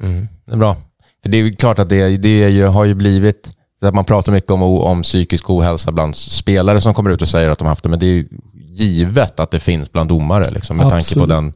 [0.00, 0.76] Mm, det är bra.
[1.22, 4.32] För det är klart att det, det är ju, har ju blivit, att man pratar
[4.32, 7.70] mycket om, om psykisk ohälsa bland spelare som kommer ut och säger att de har
[7.70, 8.28] haft det, men det är ju
[8.76, 11.06] givet att det finns bland domare, liksom, med Absolut.
[11.06, 11.52] tanke på den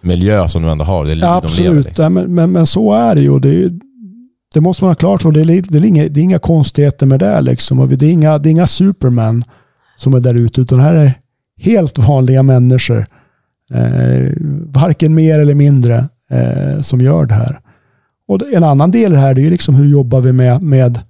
[0.00, 1.82] miljö som du ändå har, det liv Absolut, de lever.
[1.82, 2.02] Liksom.
[2.02, 3.38] Ja, men, men, men, så är det ju.
[3.38, 3.70] Det, är,
[4.54, 7.06] det måste man ha klart för det är, det, är inga, det är inga konstigheter
[7.06, 7.40] med det.
[7.40, 7.88] Liksom.
[7.88, 9.44] Det, är inga, det är inga supermän
[9.96, 11.12] som är där ute, utan det här är
[11.60, 13.06] helt vanliga människor.
[13.74, 14.32] Eh,
[14.66, 17.60] varken mer eller mindre eh, som gör det här.
[18.28, 21.00] Och en annan del här är ju liksom hur jobbar vi med, med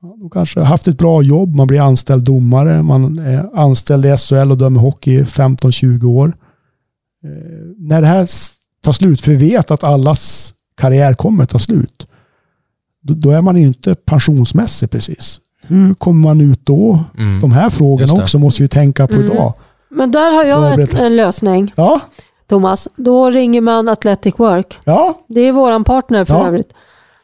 [0.00, 4.16] de kanske har haft ett bra jobb, man blir anställd domare, man är anställd i
[4.16, 6.36] SHL och dömer hockey i 15-20 år.
[7.24, 7.30] Eh,
[7.78, 8.28] när det här
[8.82, 12.08] tar slut, för vi vet att allas karriär kommer ta slut,
[13.02, 15.40] då, då är man ju inte pensionsmässig precis.
[15.62, 17.04] Hur kommer man ut då?
[17.18, 17.40] Mm.
[17.40, 19.24] De här frågorna också måste vi tänka på mm.
[19.24, 19.54] idag.
[19.88, 21.72] Men där har jag ett, en lösning.
[21.76, 22.00] Ja.
[22.46, 24.78] Thomas, då ringer man Athletic Work.
[24.84, 25.24] Ja.
[25.28, 26.46] Det är våran partner för ja.
[26.46, 26.72] övrigt.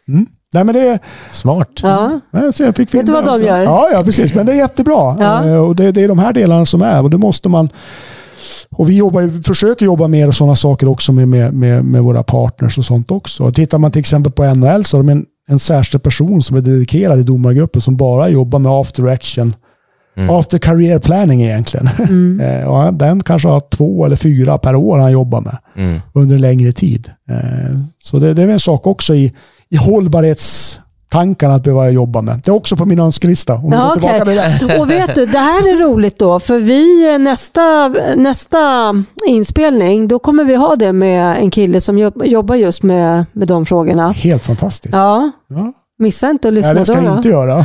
[0.08, 0.26] Mm.
[0.52, 0.98] Nej, men det är...
[1.30, 1.68] Smart.
[1.82, 2.20] Ja.
[2.30, 3.44] Jag fick Vet du vad de också.
[3.44, 3.60] gör?
[3.60, 4.34] Ja, ja, precis.
[4.34, 5.16] Men det är jättebra.
[5.18, 5.46] Ja.
[5.46, 7.02] Eh, och det, det, är de här delarna som är.
[7.02, 7.68] Och det måste man...
[8.70, 12.22] Och vi jobbar, försöker jobba mer och sådana saker också med, med, med, med, våra
[12.22, 13.44] partners och sånt också.
[13.44, 16.56] Och tittar man till exempel på NHL så har de en, en särskild person som
[16.56, 19.54] är dedikerad i domargruppen som bara jobbar med after action
[20.16, 20.30] Mm.
[20.30, 21.88] After career planning egentligen.
[21.98, 22.40] Mm.
[22.42, 26.00] Eh, och den kanske har två eller fyra per år han jobbar med mm.
[26.12, 27.10] under en längre tid.
[27.30, 29.32] Eh, så det, det, är en sak också i,
[29.72, 32.40] i hållbarhetstankarna att behöva jobba med.
[32.44, 33.54] Det är också på min önskelista.
[33.54, 34.80] Om ja, okay.
[34.80, 38.94] Och vet du, det här är roligt då, för vi nästa, nästa
[39.28, 43.66] inspelning, då kommer vi ha det med en kille som jobbar just med, med de
[43.66, 44.12] frågorna.
[44.12, 44.94] Helt fantastiskt.
[44.94, 45.30] Ja.
[45.48, 45.72] ja.
[45.98, 47.06] Missa inte att lyssna Nej, det ska då.
[47.06, 47.64] jag inte göra.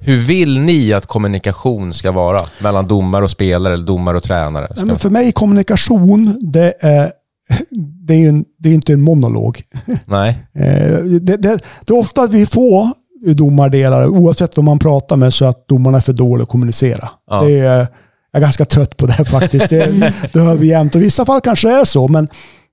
[0.00, 4.68] Hur vill ni att kommunikation ska vara mellan domare och spelare eller domare och tränare?
[4.76, 4.96] Ska...
[4.96, 7.12] för mig kommunikation, det är,
[8.06, 9.62] det är, en, det är inte en monolog.
[10.04, 10.38] Nej.
[10.54, 12.88] Eh, det, det, det är ofta att vi får
[13.34, 17.08] domardelar, oavsett vad man pratar med, så att domarna är för dåliga att kommunicera.
[17.30, 17.42] Ja.
[17.42, 17.86] Det är,
[18.32, 19.70] jag är ganska trött på det faktiskt.
[19.70, 20.94] Det, det hör vi jämt.
[20.94, 22.28] Och I vissa fall kanske det är så, men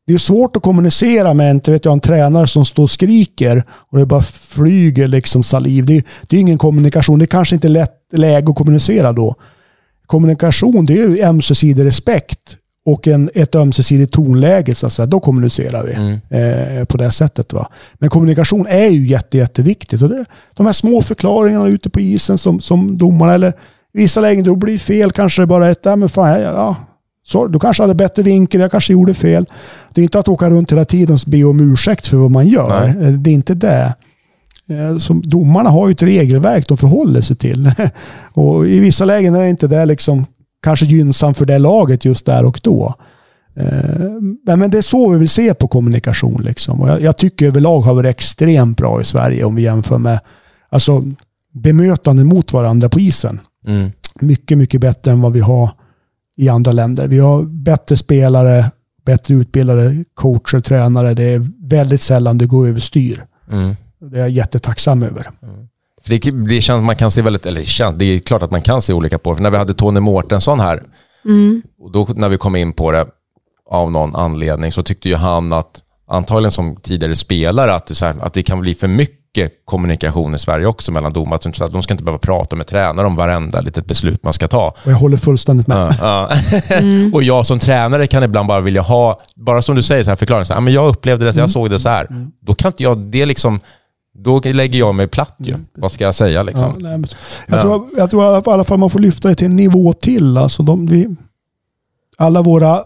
[0.07, 3.63] det är svårt att kommunicera med en, vet jag, en tränare som står och skriker
[3.69, 5.85] och det bara flyger liksom saliv.
[5.85, 7.19] Det är, det är ingen kommunikation.
[7.19, 9.35] Det är kanske inte lätt läge att kommunicera då.
[10.05, 14.75] Kommunikation, det är ju ömsesidig respekt och en, ett ömsesidigt tonläge.
[14.75, 15.05] Så att säga.
[15.05, 16.77] Då kommunicerar vi mm.
[16.79, 17.53] eh, på det sättet.
[17.53, 17.67] Va?
[17.93, 20.01] Men kommunikation är ju jätte, jätteviktigt.
[20.01, 23.53] Och det, de här små förklaringarna ute på isen som, som domarna, eller
[23.93, 26.75] vissa lägen då blir fel, kanske bara ett, ja men fan, ja,
[27.27, 29.45] så, du kanske hade bättre vinkel, jag kanske gjorde fel.
[29.93, 32.47] Det är inte att åka runt hela tiden och be om ursäkt för vad man
[32.47, 32.69] gör.
[32.69, 33.07] Nej.
[33.07, 33.95] Eh, det är inte det.
[34.69, 37.71] Eh, som domarna har ju ett regelverk de förhåller sig till.
[38.33, 40.25] Och I vissa lägen är det inte det liksom
[40.63, 42.93] kanske gynnsamt för det laget just där och då.
[43.55, 46.41] Eh, men det är så vi vill se på kommunikation.
[46.43, 46.81] Liksom.
[46.81, 50.19] Och jag, tycker överlag har varit extremt bra i Sverige om vi jämför med
[50.69, 51.01] alltså,
[51.53, 53.39] bemötande mot varandra på isen.
[53.67, 53.91] Mm.
[54.19, 55.69] Mycket, mycket bättre än vad vi har
[56.37, 57.07] i andra länder.
[57.07, 58.71] Vi har bättre spelare,
[59.05, 61.13] bättre utbildade coacher, tränare.
[61.13, 63.25] Det är väldigt sällan det går överstyr.
[63.51, 63.75] Mm.
[63.99, 65.29] Det är jag jättetacksam över.
[65.43, 65.67] Mm.
[66.07, 68.93] Det, det känns man kan se väldigt, eller det är klart att man kan se
[68.93, 69.35] olika på det.
[69.35, 70.83] För när vi hade Tony Mårtensson här,
[71.25, 71.61] mm.
[71.79, 73.05] och då när vi kom in på det
[73.69, 78.15] av någon anledning, så tyckte ju han att, antagligen som tidigare spelare, att det, här,
[78.21, 81.53] att det kan bli för mycket mycket kommunikation i Sverige också mellan domare.
[81.53, 84.67] Så de ska inte behöva prata med tränare om varenda litet beslut man ska ta.
[84.85, 85.87] Och jag håller fullständigt med.
[85.87, 86.77] Uh, uh.
[86.77, 87.13] mm.
[87.13, 90.15] och jag som tränare kan ibland bara vilja ha, bara som du säger, så här
[90.15, 90.45] förklaring.
[90.45, 91.49] Så här, men jag upplevde det, så jag mm.
[91.49, 92.07] såg det så här.
[92.09, 92.31] Mm.
[92.41, 93.59] Då kan inte jag, det liksom,
[94.13, 95.53] då lägger jag mig platt ju.
[95.53, 95.65] Mm.
[95.77, 96.77] Vad ska jag säga liksom?
[96.79, 97.09] Ja, nej,
[97.47, 100.37] jag, tror, jag tror i alla fall man får lyfta det till en nivå till.
[100.37, 101.15] Alltså de, vi,
[102.17, 102.83] alla våra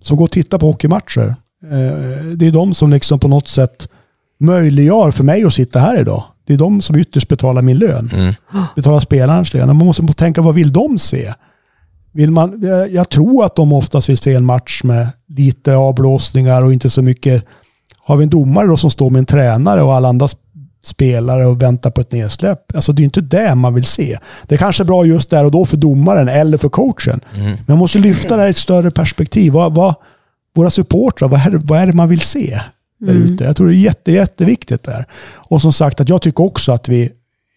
[0.00, 3.88] som går och tittar på hockeymatcher, eh, det är de som liksom på något sätt
[4.40, 6.24] möjliggör för mig att sitta här idag.
[6.46, 8.10] Det är de som ytterst betalar min lön.
[8.14, 8.34] Mm.
[8.76, 9.76] Betalar spelarens lön.
[9.76, 11.32] Man måste tänka, vad vill de se?
[12.12, 16.72] Vill man, jag tror att de oftast vill se en match med lite avblåsningar och
[16.72, 17.44] inte så mycket.
[17.98, 20.28] Har vi en domare då som står med en tränare och alla andra
[20.84, 22.74] spelare och väntar på ett nedsläpp.
[22.74, 24.18] Alltså det är inte det man vill se.
[24.46, 27.20] Det är kanske är bra just där och då för domaren eller för coachen.
[27.34, 27.50] Mm.
[27.50, 29.52] Men man måste lyfta det här i ett större perspektiv.
[29.52, 29.94] Vad, vad,
[30.54, 32.60] våra supportrar, vad är, vad är det man vill se?
[33.00, 33.22] Där Mm.
[33.22, 33.44] ute.
[33.44, 35.04] Jag tror det är jätte, jätteviktigt där.
[35.34, 37.10] Och som sagt, att jag tycker också att vi i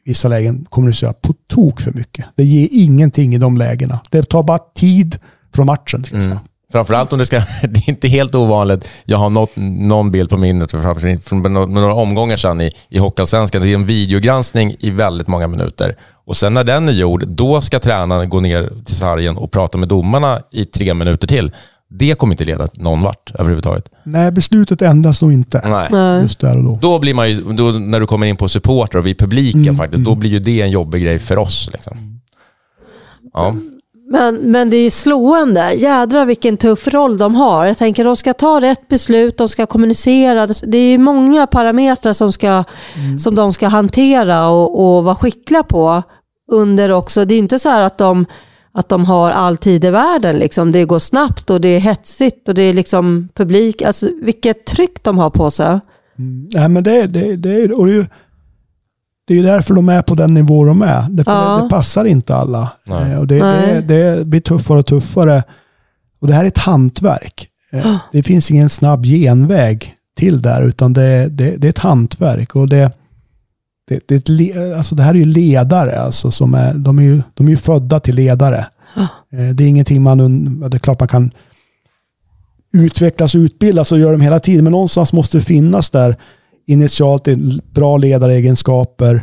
[0.05, 2.25] vissa lägen kommunicerar på tok för mycket.
[2.35, 3.99] Det ger ingenting i de lägena.
[4.09, 5.19] Det tar bara tid
[5.55, 6.03] från matchen.
[6.05, 6.35] Ska jag säga.
[6.35, 6.47] Mm.
[6.71, 10.37] Framförallt om det ska, det är inte helt ovanligt, jag har något, någon bild på
[10.37, 13.61] minnet från från några omgångar sedan i, i Hockeyallsvenskan.
[13.61, 15.95] Det är en videogranskning i väldigt många minuter.
[16.25, 19.77] Och sen när den är gjord, då ska tränaren gå ner till sargen och prata
[19.77, 21.51] med domarna i tre minuter till.
[21.95, 23.89] Det kommer inte leda någon vart överhuvudtaget.
[24.03, 25.61] Nej, beslutet ändras nog inte.
[25.65, 25.87] Nej.
[25.91, 26.21] Nej.
[26.21, 26.79] Just där och då.
[26.81, 29.75] Då blir man ju, då, när du kommer in på supporter och vi publiken Mm,
[29.75, 31.69] faktiskt, då blir ju det en jobbig grej för oss.
[31.73, 32.19] Liksom.
[33.33, 33.55] Ja.
[34.11, 35.73] Men, men det är slående.
[35.73, 37.65] Jädra vilken tuff roll de har.
[37.65, 40.47] Jag tänker de ska ta rätt beslut, de ska kommunicera.
[40.67, 42.63] Det är många parametrar som, ska,
[43.19, 46.03] som de ska hantera och, och vara skickliga på.
[46.51, 47.25] Under också.
[47.25, 48.25] Det är inte så här att de,
[48.73, 50.35] att de har all tid i världen.
[50.35, 50.71] Liksom.
[50.71, 53.81] Det går snabbt och det är hetsigt och det är liksom publik.
[53.81, 55.79] Alltså, vilket tryck de har på sig.
[56.19, 56.47] Mm.
[56.53, 58.05] Nej, men det, det, det, och det, är ju,
[59.27, 61.05] det är ju därför de är på den nivå de är.
[61.09, 61.57] Det, Ja.
[61.57, 62.71] det, det passar inte alla.
[62.85, 63.11] Nej.
[63.11, 63.81] Eh, Och det, Nej.
[63.81, 65.43] det, det blir tuffare och tuffare.
[66.21, 67.47] Och det här är ett hantverk.
[67.71, 72.55] Eh, Det finns ingen snabb genväg till där, utan det, det, det är ett hantverk.
[72.55, 72.91] Och det,
[73.87, 74.17] det, det, är
[74.71, 75.99] ett alltså det här är ju ledare.
[75.99, 78.65] Alltså som är, de, är ju, de är ju födda till ledare.
[79.33, 80.69] Eh, Det är ingenting man...
[80.69, 81.31] Det är klart man kan
[82.73, 84.63] utvecklas och utbildas och gör dem hela tiden.
[84.63, 86.15] Men någonstans måste det finnas där
[86.67, 87.27] initialt
[87.73, 89.15] bra ledaregenskaper.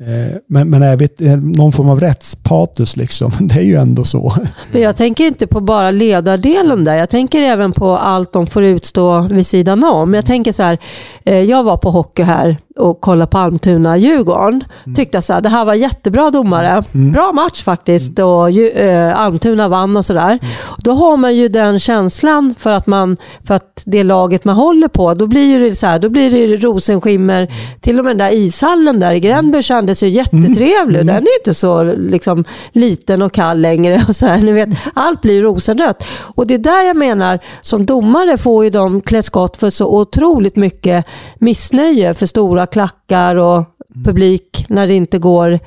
[0.00, 3.32] Eh, Men, men även eh, någon form av rättspatos liksom.
[3.40, 4.34] Det är ju ändå så.
[4.72, 6.94] Men jag tänker inte på bara ledardelen där.
[6.94, 10.14] Jag tänker även på allt de får utstå vid sidan om.
[10.14, 10.78] Jag tänker så här,
[11.24, 14.64] jag var på hockey här och kollade på Almtuna-Djurgården.
[14.96, 16.84] Tyckte så här, det här var jättebra domare.
[16.92, 20.38] Bra match faktiskt och ju, eh, Almtuna vann och sådär.
[20.78, 24.88] Då har man ju den känslan för att, man, för att det laget man håller
[24.88, 27.52] på, då blir det så här, då blir det rosenskimmer.
[27.80, 31.06] Till och med den där ishallen där i Gränby kändes ju jättetrevlig.
[31.06, 34.04] Den är inte så liksom, liten och kall längre.
[34.08, 36.04] Och så här, ni vet, allt blir rosenrött.
[36.34, 40.00] Och det är där jag menar, som domare får ju de klä skott för så
[40.00, 41.06] otroligt mycket
[41.38, 43.64] missnöje för stora klackar och
[44.04, 45.58] publik när det inte går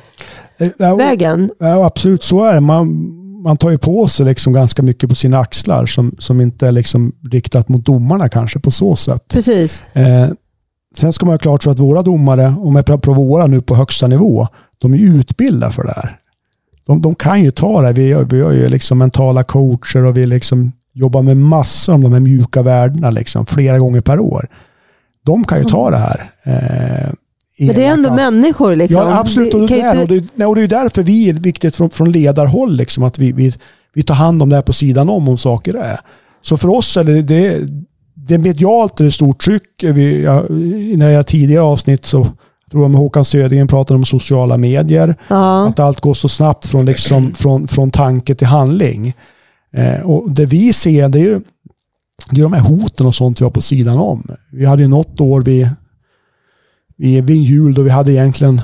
[0.58, 1.52] Eh, ja, vägen.
[1.60, 2.60] Ja, absolut, så är det.
[2.62, 2.88] Man,
[3.44, 6.72] man tar ju på sig liksom ganska mycket på sina axlar som, som inte är
[6.72, 9.28] liksom riktat mot domarna kanske på så sätt.
[9.28, 9.84] Precis.
[9.94, 10.28] Eh,
[10.98, 13.76] sen ska man ha klart för att våra domare, om jag pratar våra nu på
[13.76, 14.48] högsta nivå,
[14.82, 16.16] de är utbildade för det här.
[16.88, 17.94] De, de kan ju ta det.
[17.94, 22.02] Vi, har- vi har ju liksom mentala coacher och vi liksom jobbar med massor om
[22.04, 24.48] de här mjuka värdena liksom, flera gånger per år.
[25.26, 26.30] De kan ju ta det här.
[26.44, 27.10] Eh,
[27.60, 28.76] Men det är ändå människor.
[28.76, 28.98] Liksom.
[28.98, 29.54] Ja, absolut.
[29.54, 32.12] Och det, är, och, det, nej, och det är därför vi är viktigt från, från
[32.12, 33.54] ledarhåll, liksom, att vi, vi,
[33.94, 36.00] vi tar hand om det här på sidan om, om saker är.
[36.42, 37.60] Så för oss är det, det,
[38.14, 39.84] det medialt är det stort tryck.
[39.84, 42.18] Vi, ja, I några tidigare avsnitt så
[42.66, 45.16] jag tror jag med Håkan Södingen pratade om sociala medier.
[45.28, 45.68] Ja.
[45.68, 49.14] Att allt går så snabbt från, liksom, från, från tanke till handling.
[49.74, 51.42] Eh, och det vi ser det är ju
[52.32, 54.28] det är de här hoten och sånt vi har på sidan om.
[54.52, 55.70] Vi hade ju något år vid,
[56.98, 58.62] vid, vid jul då vi hade egentligen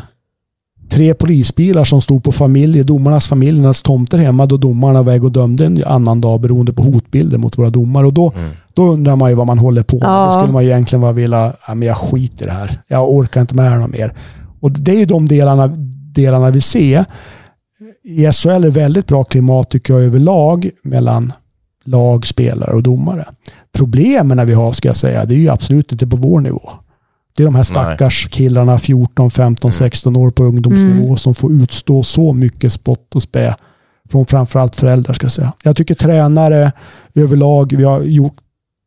[0.90, 5.32] tre polisbilar som stod på familjer, domarnas familjernas tomter hemma då domarna var väg och
[5.32, 8.06] dömde en annan dag beroende på hotbilder mot våra domare.
[8.08, 8.52] Och då, Mm.
[8.74, 10.10] då undrar man ju vad man håller på med.
[10.10, 10.26] Ja.
[10.26, 12.82] Då skulle man ju egentligen vara vilja, ja, men jag skiter i det här.
[12.88, 14.14] Jag orkar inte med det här mer.
[14.60, 15.68] Och det är ju de delarna,
[16.16, 17.06] delarna vi ser.
[18.04, 21.34] I SHL är det väldigt bra klimat tycker jag överlag mellan
[21.84, 23.26] lag, spelare och domare.
[23.74, 26.70] Problemen vi har ska jag säga, det är ju absolut inte på vår nivå.
[27.38, 29.74] Det är de här stackars killarna 14, 15, Mm.
[29.74, 31.18] 16 år på ungdomsnivå Mm.
[31.18, 33.56] som får utstå så mycket spott och spä
[34.10, 35.54] från framförallt föräldrar ska jag säga.
[35.64, 36.72] Jag tycker tränare
[37.16, 38.36] överlag, vi har gjort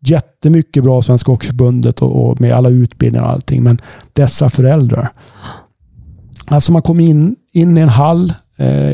[0.06, 3.78] jättemycket bra Svenska Hockeyförbundet och, och med alla utbildningar och allting, men
[4.12, 5.12] dessa föräldrar.
[6.46, 8.32] Alltså man kommer in, in i en hall,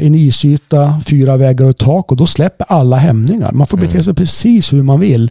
[0.07, 3.53] en isyta, fyra väggar och ett tak och då släpper alla hämningar.
[3.53, 4.03] Man får bete Mm.
[4.05, 5.31] sig precis hur man vill.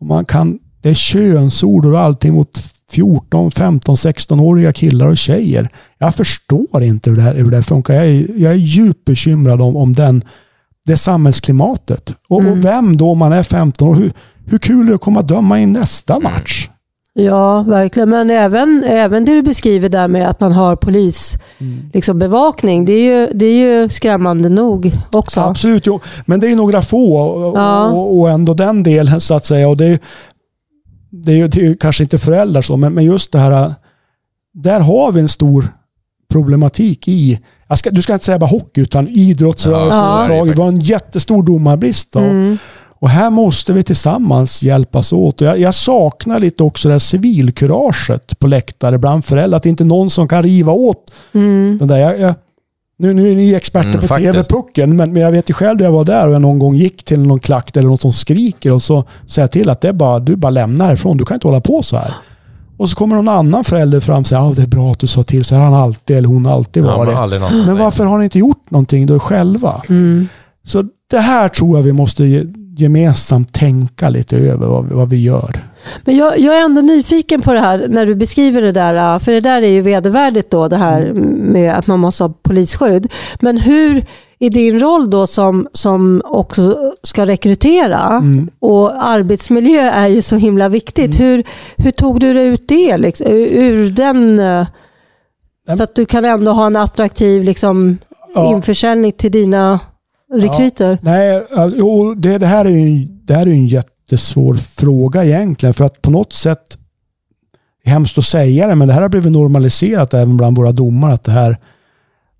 [0.00, 2.58] Och man kan, det är könsord och allting mot
[2.90, 5.68] 14, 15, 16-åriga killar och tjejer.
[5.98, 7.94] Jag förstår inte hur det här, hur det här funkar.
[7.94, 10.24] Jag är, jag är djupt bekymrad om, om den,
[10.86, 12.14] det samhällsklimatet.
[12.28, 12.52] Och, Mm.
[12.52, 14.12] och vem då om man är 15 år, hur,
[14.46, 16.68] hur kul är det att komma döma i nästa match?
[17.20, 18.08] Ja, verkligen.
[18.10, 21.34] Men även, även det du beskriver där med att man har polis,
[21.92, 23.52] liksom bevakning, det är ju, det är
[23.82, 25.40] ju skrämmande nog också.
[25.40, 26.00] Absolut, jo.
[26.26, 27.88] men det är några få och, Ja.
[27.90, 29.68] och, och ändå den delen så att säga.
[29.68, 29.98] Och det, är,
[31.10, 33.74] det, är ju, det är ju kanske inte föräldrar så, men, men just det här,
[34.54, 35.68] där har vi en stor
[36.32, 40.24] problematik i, jag ska, du ska inte säga bara hockey, utan idrottsrörelsen Ja.
[40.24, 40.58] överhuvudtaget.
[40.58, 42.12] Vi har en jättestor domarbrist.
[42.12, 42.18] Då.
[42.18, 42.58] Mm.
[43.00, 45.40] Och här måste vi tillsammans hjälpas åt.
[45.40, 49.56] Och jag, jag saknar lite också det här civilkuraget på läktare bland föräldrar.
[49.56, 51.78] Att det inte är någon som kan riva åt Mm.
[51.78, 51.98] den där.
[51.98, 52.34] Jag, jag,
[52.98, 54.06] nu, nu är ni experter Mm, på.
[54.16, 56.74] TV-pucken, men, men jag vet ju själv när jag var där och jag någon gång
[56.74, 59.88] gick till någon klakt eller någon som skriker och så säger jag till att det
[59.88, 61.16] är bara, du bara lämnar härifrån.
[61.16, 62.14] Du kan inte hålla på så här.
[62.76, 65.06] Och så kommer någon annan förälder fram och säger att det är bra att du
[65.06, 65.44] sa till.
[65.44, 67.14] Så har han alltid, eller hon alltid Ja, varit.
[67.14, 69.82] som men varför har ni inte gjort någonting då själva?
[69.88, 70.28] Mm.
[70.64, 72.44] Så det här tror jag vi måste ge-
[72.80, 75.64] gemensamt tänka lite över vad, vi- vad vi gör.
[76.04, 79.18] Men jag, jag är ändå nyfiken på det här när du beskriver det där, äh,
[79.18, 81.12] för det där är ju vedervärdigt då det här
[81.52, 83.12] med att man måste ha polisskydd.
[83.40, 84.06] Men hur
[84.40, 88.50] i din roll då som, som också ska rekrytera Mm.
[88.60, 91.20] och arbetsmiljö är ju så himla viktigt.
[91.20, 91.42] Hur,
[91.76, 92.96] hur tog du dig ut det?
[92.96, 94.66] Liksom, ur, ur den, äh,
[95.76, 97.98] så att du kan ändå ha en attraktiv liksom,
[98.34, 98.54] Ja.
[98.54, 99.80] införsäljning till dina
[100.32, 100.98] rekryter?
[101.02, 105.74] Nej, alltså, jo, det, det, här är ju, det här är en jättesvår fråga egentligen.
[105.74, 106.78] För att på något sätt,
[107.84, 110.72] det är hemskt att säga det, men det här har blivit normaliserat även bland våra
[110.72, 111.12] domare.
[111.12, 111.56] Att det här,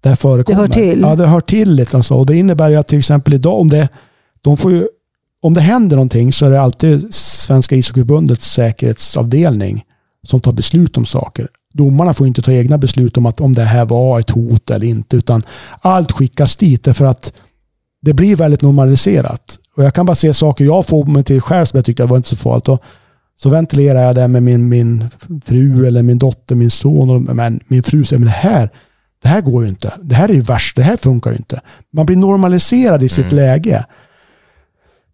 [0.00, 0.56] det här förekommer.
[0.56, 1.00] Det hör till.
[1.00, 1.96] Ja, det hör till lite.
[1.96, 2.14] Alltså.
[2.14, 3.88] Och det innebär ju att till exempel idag, om det,
[4.42, 4.88] de får ju,
[5.40, 9.84] om det händer någonting så är det alltid Svenska ishockeyförbundets säkerhetsavdelning
[10.22, 11.48] som tar beslut om saker.
[11.74, 14.86] Domarna får inte ta egna beslut om att om det här var ett hot eller
[14.86, 15.42] inte, utan
[15.80, 17.32] allt skickas dit därför att
[18.00, 19.58] det blir väldigt normaliserat.
[19.76, 22.16] Och jag kan bara se saker jag får mig till själv som jag tycker var
[22.16, 22.68] inte så farligt.
[22.68, 22.82] Och
[23.36, 25.04] så ventilerar jag det med min, min
[25.44, 27.10] fru eller min dotter, min son.
[27.10, 28.70] Och, men min fru säger, men det här,
[29.22, 29.92] det här går ju inte.
[30.02, 30.76] Det här är ju värst.
[30.76, 31.60] Det här funkar ju inte.
[31.92, 33.84] Man blir normaliserad i sitt läge.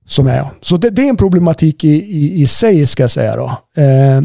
[0.07, 0.47] Som är.
[0.61, 3.37] Så det, det är en problematik i, i, i sig, ska jag säga.
[3.37, 3.59] Då.
[3.83, 4.23] Eh,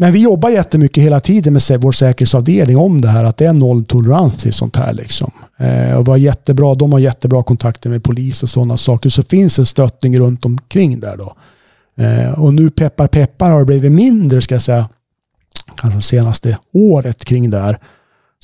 [0.00, 3.52] men vi jobbar jättemycket hela tiden med vår säkerhetsavdelning om det här, att det är
[3.52, 4.92] nolltolerans till sånt här.
[4.92, 5.30] Liksom.
[5.56, 9.08] Eh, och var jättebra, de har jättebra kontakter med polis och sådana saker.
[9.10, 11.16] Så finns en stöttning runt omkring där.
[11.16, 11.36] Då.
[12.04, 14.88] Eh, och nu peppar peppar har det blivit mindre, ska jag säga,
[15.76, 17.78] kanske senaste året kring det här.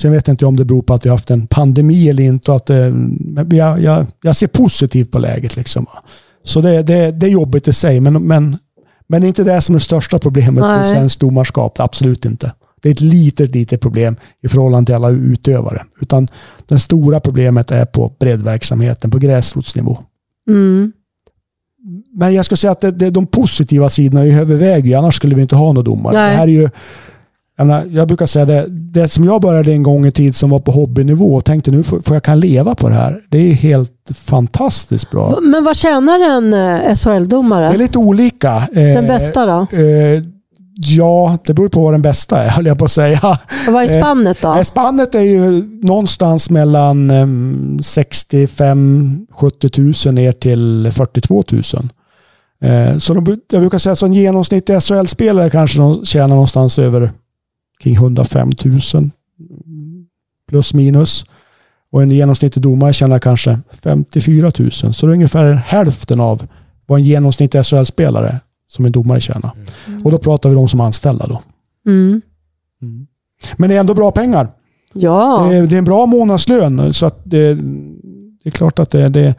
[0.00, 2.22] Sen vet jag inte om det beror på att vi har haft en pandemi eller
[2.22, 2.50] inte.
[2.50, 5.56] och Att, eh, men jag, jag, jag ser positivt på läget.
[5.56, 5.86] Liksom.
[6.44, 8.58] Så det, det, det är jobbigt i sig, men, men,
[9.06, 10.90] men det är inte det som är det största problemet för Nej.
[10.90, 11.80] svenskt domarskap.
[11.80, 12.52] Absolut inte.
[12.82, 15.84] Det är ett litet, litet problem i förhållande till alla utövare.
[16.00, 16.28] Utan
[16.66, 19.98] det stora problemet är på breddverksamheten, på gräsrotsnivå.
[20.48, 20.92] Mm.
[22.14, 25.42] Men jag skulle säga att det, det, de positiva sidorna överväger ju, annars skulle vi
[25.42, 26.14] inte ha några domare.
[26.14, 26.30] Nej.
[26.30, 26.70] Det här är ju,
[27.90, 30.72] jag, brukar säga det, det som jag började en gång i tid som var på
[30.72, 33.20] hobbynivå och tänkte nu får, får jag kan leva på det här.
[33.30, 35.38] Det är helt fantastiskt bra.
[35.42, 37.68] Men vad tjänar en eh, SHL-domare?
[37.68, 38.68] Det är lite olika.
[38.72, 39.66] Den bästa då?
[39.78, 40.22] Eh,
[40.76, 43.38] ja, det beror på vad den bästa är, höll jag på att säga.
[43.66, 44.64] Och vad är eh, spannet då?
[44.64, 51.62] Spannet är ju någonstans mellan em, 65-70 000 ner till 42 000.
[52.60, 57.12] Eh, Så de, jag brukar säga att en genomsnittlig SHL-spelare kanske de tjänar någonstans över
[57.84, 58.50] kring 105
[58.94, 59.10] 000
[60.48, 61.26] plus minus.
[61.92, 64.70] Och en genomsnittlig domare tjänar kanske 54 000.
[64.70, 66.46] Så det är ungefär hälften av
[66.86, 69.50] vad en genomsnittlig SHL-spelare som en domare tjänar.
[70.04, 71.42] Och då pratar vi om som anställda då.
[71.86, 72.22] Mm.
[73.56, 74.48] Men det är ändå bra pengar.
[74.92, 76.94] Ja, Det, är, det är en bra månadslön.
[76.94, 77.54] Så att det,
[78.42, 79.34] det är klart att det, det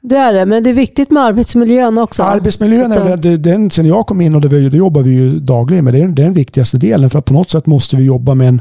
[0.00, 0.46] det är det.
[0.46, 2.22] Men det är viktigt med arbetsmiljön också.
[2.22, 5.40] Arbetsmiljön, är, väl- det, den, sen jag kom in och det, det jobbar vi ju
[5.40, 5.94] dagligen med.
[5.94, 7.10] Det är, det är den viktigaste delen.
[7.10, 8.60] För att på något sätt måste vi jobba med en,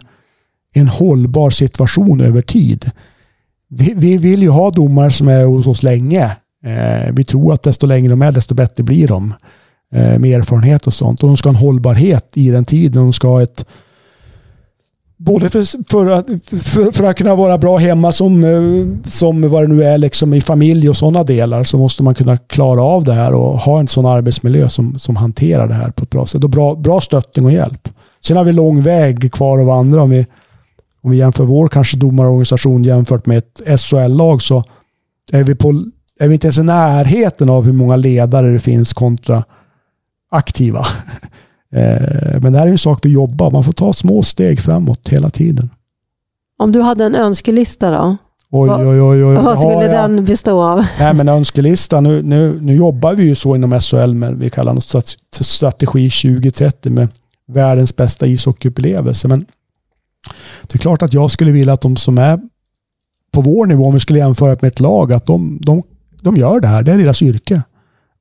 [0.73, 2.91] en hållbar situation över tid.
[3.69, 6.23] Vi, vi vill ju ha domare som är hos oss länge.
[6.65, 9.33] Eh, vi tror att desto längre de är, desto bättre blir de.
[9.93, 11.23] Eh, med erfarenhet och sånt.
[11.23, 13.03] Och de ska ha en hållbarhet i den tiden.
[13.03, 13.65] De ska ha ett
[15.19, 16.25] Både för, för, att,
[16.63, 20.33] för, för att kunna vara bra hemma som, eh, som vad det nu är liksom
[20.33, 23.79] i familj och sådana delar så måste man kunna klara av det här och ha
[23.79, 26.43] en sån arbetsmiljö som, som hanterar det här på ett bra sätt.
[26.43, 27.89] Och bra, bra stöttning och hjälp.
[28.21, 30.01] Sen har vi lång väg kvar att vandra.
[30.01, 30.25] Om vi,
[31.01, 34.63] om vi jämför vår kanske domarorganisation jämfört med ett SHL-lag så
[35.31, 35.83] är vi, på,
[36.19, 39.43] är vi inte ens i närheten av hur många ledare det finns kontra
[40.31, 40.81] aktiva.
[41.77, 43.51] Eh, Men det här är en sak vi jobbar.
[43.51, 45.69] Man får ta små steg framåt hela tiden.
[46.59, 48.17] Om du hade en önskelista då?
[48.51, 49.35] Oj, oj, oj, oj.
[49.35, 50.85] Vad skulle jag- den bestå av?
[50.99, 52.01] Nej, men önskelista.
[52.01, 56.09] Nu, nu, nu jobbar vi ju så inom SHL med vi kallar det strat- strategi
[56.09, 57.07] 2030 med
[57.47, 59.27] världens bästa ishockeyupplevelse.
[59.27, 59.45] Men
[60.61, 62.39] det är klart att jag skulle vilja att de som är
[63.31, 65.83] på vår nivå, om vi skulle jämföra med ett lag, att de, de,
[66.21, 66.83] de gör det här.
[66.83, 67.61] Det är deras yrke.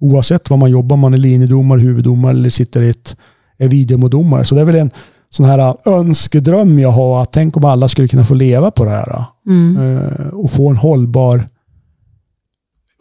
[0.01, 3.17] Oavsett vad man jobbar, om man är linjedomare, huvuddomare eller sitter i ett
[3.59, 4.45] är videodomare.
[4.45, 4.91] Så det är väl en
[5.31, 7.23] sån här önskedröm jag har.
[7.23, 9.25] Att tänk om alla skulle kunna få leva på det här.
[9.47, 9.77] Mm.
[9.77, 11.47] eh, och få en hållbar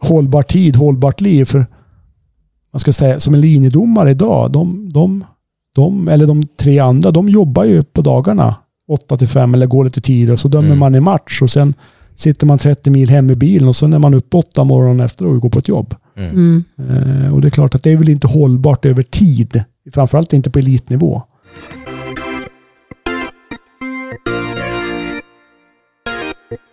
[0.00, 1.44] hållbar tid, hållbart liv.
[1.44, 1.66] För
[2.72, 5.24] man ska säga, som en linjedomare idag, de, de,
[5.74, 8.54] de, eller de tre andra, de jobbar ju på dagarna
[8.88, 10.78] 8 till 5 eller går lite tidigare och så dömer Mm.
[10.78, 11.74] man i match och sen
[12.14, 15.26] sitter man 30 mil hem i bilen och sen är man upp 8 morgonen efter
[15.26, 15.94] och går på ett jobb.
[16.16, 16.64] Mm.
[16.78, 19.64] Eh, och det är klart att det är väl inte hållbart över tid.
[19.94, 21.22] Framförallt inte på elitnivå.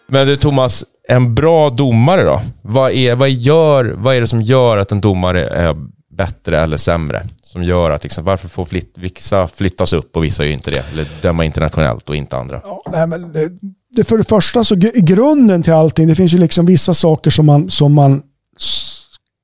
[0.07, 2.41] Men du Thomas, en bra domare då?
[2.61, 5.75] Vad är, vad, gör, vad är det som gör att en domare är
[6.17, 7.27] bättre eller sämre?
[7.41, 10.83] Som gör att liksom, varför får flytt, vissa flyttas upp och vissa gör inte det?
[10.91, 12.61] Eller döma internationellt och inte andra?
[12.63, 13.49] Ja, nej, men det,
[13.95, 17.31] det för det första så gr- grunden till allting, det finns ju liksom vissa saker
[17.31, 18.21] som man, som man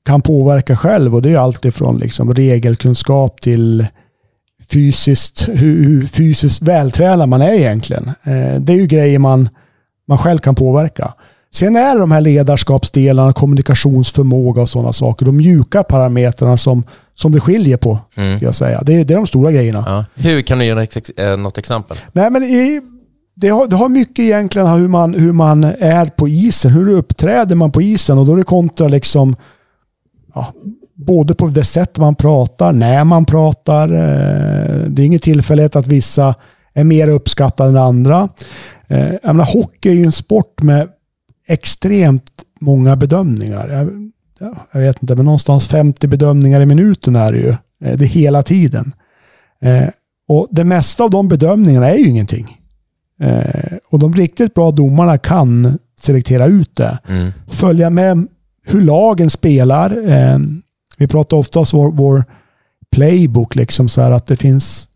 [0.05, 3.87] kan påverka själv och det är allt ifrån liksom regelkunskap till
[4.71, 8.07] fysiskt, hur, hur fysiskt vältränad man är egentligen.
[8.07, 9.49] Eh, det är ju grejer man,
[10.07, 11.13] man själv kan påverka.
[11.53, 16.83] Sen är det de här ledarskapsdelarna, kommunikationsförmåga och sådana saker, de mjuka parametrarna som,
[17.15, 18.39] som det skiljer på, Mm.
[18.41, 18.81] jag säga.
[18.85, 19.83] Det, är- det är de stora grejerna.
[19.87, 20.05] Ja.
[20.23, 20.71] Hur kan du ge
[21.17, 21.97] eh, något exempel?
[22.11, 22.81] Nej, men i,
[23.35, 26.71] det, har, det har mycket egentligen hur man, hur man är på isen.
[26.71, 28.17] Hur uppträder man på isen?
[28.17, 29.35] Och då är det kontra liksom
[30.33, 30.53] ja,
[31.05, 33.83] både på det sätt man pratar, när man pratar.
[33.83, 36.35] Eh, det är ingen tillfällighet att vissa
[36.73, 38.29] är mer uppskattade än andra.
[38.87, 40.87] Eh, jag menar, hockey är ju en sport med
[41.47, 43.69] extremt många bedömningar.
[43.69, 47.49] Jag, ja, jag vet inte, men någonstans 50 bedömningar i minuten är det ju.
[47.49, 48.93] Eh, det är hela tiden.
[50.27, 52.57] Och det mesta av de bedömningarna är ju ingenting.
[53.89, 56.99] Och de riktigt bra domarna kan selektera ut det.
[57.07, 57.31] Mm.
[57.47, 58.27] Följa med
[58.69, 60.09] hur lagen spelar.
[60.09, 60.39] Eh,
[60.97, 62.23] vi pratar ofta om vår, vår
[62.91, 64.89] playbook, liksom så att det finns...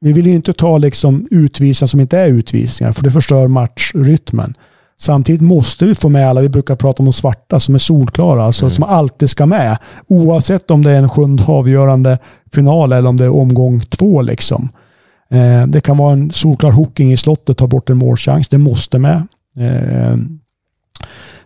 [0.00, 4.54] Vi vill ju inte ta liksom utvisningar som inte är utvisningar, för det förstör matchrytmen.
[4.98, 8.44] Samtidigt måste vi få med alla, vi brukar prata om de svarta som är solklara,
[8.44, 9.78] alltså som alltid ska med.
[10.06, 12.18] Oavsett om det är en sjunde avgörande
[12.52, 14.22] final eller om det är omgång två.
[14.22, 14.68] Liksom.
[15.30, 18.48] Eh, det kan vara en solklar hooking i slottet, ta bort en målchans.
[18.48, 19.26] Det måste med.
[19.58, 20.16] Eh,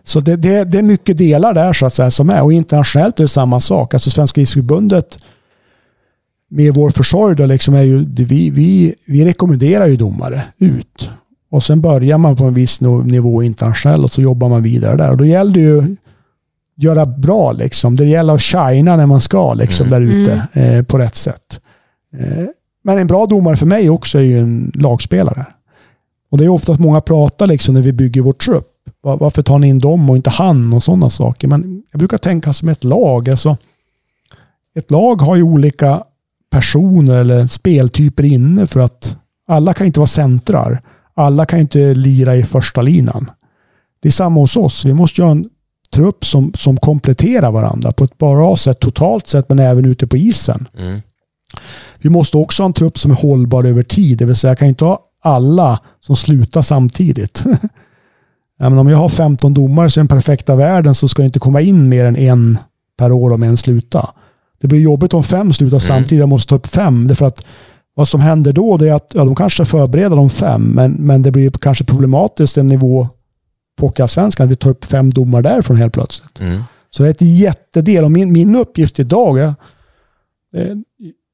[0.03, 2.41] så det, det, det är mycket delar där så att säga som är.
[2.43, 3.93] Och internationellt är det samma sak.
[3.93, 5.17] Alltså Svenska ishockeyförbundet
[6.49, 11.09] med vår försorg då liksom är ju, vi, vi, vi rekommenderar ju domare ut.
[11.51, 15.11] Och sen börjar man på en viss nivå internationellt och så jobbar man vidare där.
[15.11, 15.89] Och då gäller det ju att
[16.75, 17.95] göra bra liksom.
[17.95, 20.01] Det gäller att shina när man ska liksom Mm.
[20.01, 21.61] där ute eh, på rätt sätt.
[22.19, 22.45] Eh,
[22.83, 25.45] men en bra domare för mig också är ju en lagspelare.
[26.31, 28.70] Och det är ofta att många pratar liksom när vi bygger vår trupp.
[29.03, 31.47] Va- Varför tar ni in dem och inte han och sådana saker?
[31.47, 33.29] Men jag brukar tänka som ett lag.
[33.29, 33.57] Alltså,
[34.75, 36.03] ett lag har ju olika
[36.51, 39.17] personer eller speltyper inne för att
[39.47, 40.81] alla kan inte vara centrar.
[41.13, 43.31] Alla kan inte lira i första linan.
[44.01, 44.85] Det är samma hos oss.
[44.85, 45.49] Vi måste ha en
[45.93, 50.17] trupp som, som kompletterar varandra på ett bra sätt totalt sett men även ute på
[50.17, 50.67] isen.
[50.77, 51.01] Mm.
[51.99, 54.17] Vi måste också ha en trupp som är hållbar över tid.
[54.17, 57.43] Det vill säga, jag kan inte ha alla som slutar samtidigt.
[58.61, 61.25] ja, men om jag har 15 domare så i den perfekta världen så ska det
[61.25, 62.57] inte komma in mer än en
[62.97, 64.09] per år om en slutar.
[64.61, 66.19] Det blir jobbigt om fem slutar samtidigt.
[66.19, 67.07] Jag måste ta upp fem.
[67.07, 67.45] Därför att
[67.93, 71.31] vad som händer då är att ja, de kanske förbereder de fem, men, men det
[71.31, 73.07] blir kanske problematiskt en nivå
[73.79, 76.39] på att vi tar upp fem domare därifrån helt plötsligt.
[76.39, 76.63] Mm.
[76.89, 78.03] Så det är ett jättedel.
[78.03, 79.53] Och min, min uppgift idag, är,
[80.55, 80.75] eh,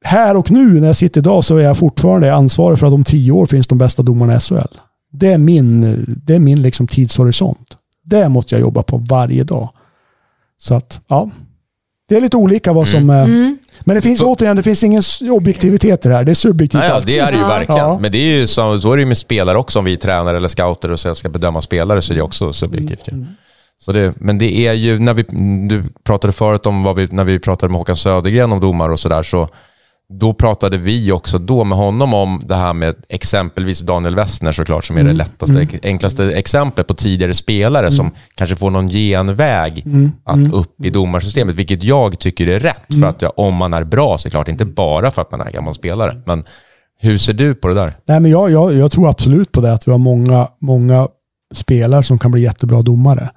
[0.03, 3.03] här och nu när jag sitter idag så är jag fortfarande ansvarig för att om
[3.03, 4.77] tio år finns de bästa domarna i SHL.
[5.19, 7.77] Det är min, det är min liksom tidshorisont.
[8.03, 9.69] Det måste jag jobba på varje dag.
[10.59, 11.29] Så att, ja.
[12.09, 13.09] Det är lite olika vad som...
[13.09, 13.57] eh, Mm.
[13.81, 15.01] Men det finns Så- återigen, det finns ingen
[15.31, 16.23] objektivitet i det här.
[16.23, 17.07] Det är subjektivt Ja, ja, allt.
[17.07, 17.81] det är det ju verkligen.
[17.81, 17.99] Ja.
[18.01, 19.79] Men det är ju så, så är det ju med spelare också.
[19.79, 22.53] Om vi är tränare eller scouter och så ska bedöma spelare så är det också
[22.53, 23.07] subjektivt.
[23.07, 23.25] Mm.
[23.79, 25.23] Så det, men det är ju, när vi,
[25.67, 28.99] du pratade förut om vad vi, när vi pratade med Håkan Södergren om domar och
[28.99, 29.49] sådär, så
[30.13, 34.85] då pratade vi också då med honom om det här med exempelvis Daniel Westner såklart,
[34.85, 35.13] som är Mm.
[35.13, 40.11] det lättaste, enklaste exemplet på tidigare spelare som kanske får någon genväg Mm.
[40.23, 42.99] att upp i domarsystemet, vilket jag tycker är rätt.
[42.99, 45.75] För att ja, om man är bra såklart, inte bara för att man är gammal
[45.75, 46.21] spelare.
[46.25, 46.43] Men
[46.99, 47.93] hur ser du på det där?
[48.07, 51.07] Nej, men jag, jag, jag tror absolut på det, att vi har många, många
[51.55, 53.29] spelare som kan bli jättebra domare.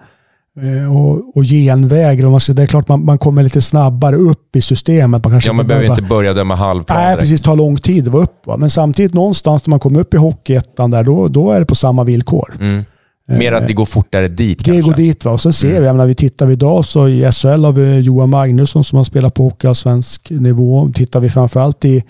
[0.62, 4.16] Eh, Och, och genväg, eller vad man det är klart man, man kommer lite snabbare
[4.16, 5.24] upp i systemet.
[5.24, 7.20] Man kanske Ja, man behöver inte börja döma halvplan Nej, direkt.
[7.20, 7.40] precis.
[7.40, 8.46] ta lång tid att vara upp.
[8.46, 8.56] Va?
[8.56, 11.74] Men samtidigt någonstans när man kommer upp i Hockeyettan där, då, då är det på
[11.74, 12.56] samma villkor.
[12.60, 12.84] Mm.
[13.28, 14.82] Mer att det går fortare dit Det kanske.
[14.82, 15.24] går dit.
[15.24, 15.30] Va?
[15.32, 18.30] Och sen ser vi, jag menar, vi tittar idag så i SHL har vi Johan
[18.30, 20.88] Magnusson som har spelat på Hockeyallsvensk nivå.
[20.94, 22.04] Tittar vi framförallt i,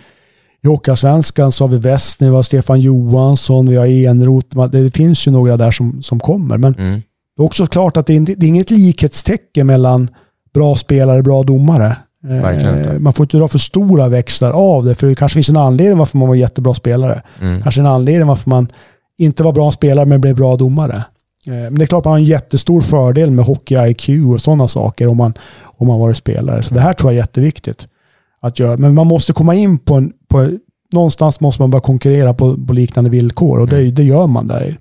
[0.65, 4.67] i Hockeyallsvenskan så har vi Westner, vi har Stefan Johansson, vi har Enroth.
[4.71, 6.59] Det finns ju några där som, som kommer.
[6.59, 7.03] Men Mm.
[7.41, 10.11] Det är också klart att det är, det är inget likhetstecken mellan
[10.55, 11.97] bra spelare och bra domare.
[12.25, 12.99] Eh.
[12.99, 15.99] Man får inte dra för stora växlar av det, för det kanske finns en anledning
[15.99, 17.23] varför man var jättebra spelare.
[17.41, 17.63] Mm.
[17.63, 18.73] Kanske en anledning varför man
[19.19, 21.05] inte var bra spelare men blev bra domare.
[21.47, 25.09] Eh, Men det är klart man har en jättestor fördel med hockey-IQ och sådana saker
[25.09, 26.63] om man, om man varit spelare.
[26.63, 27.89] Så det här tror jag är jätteviktigt
[28.41, 28.77] att göra.
[28.77, 30.13] Men man måste komma in på en...
[30.29, 30.59] På,
[30.93, 34.79] någonstans måste man börja konkurrera på, på liknande villkor och det, det gör man där.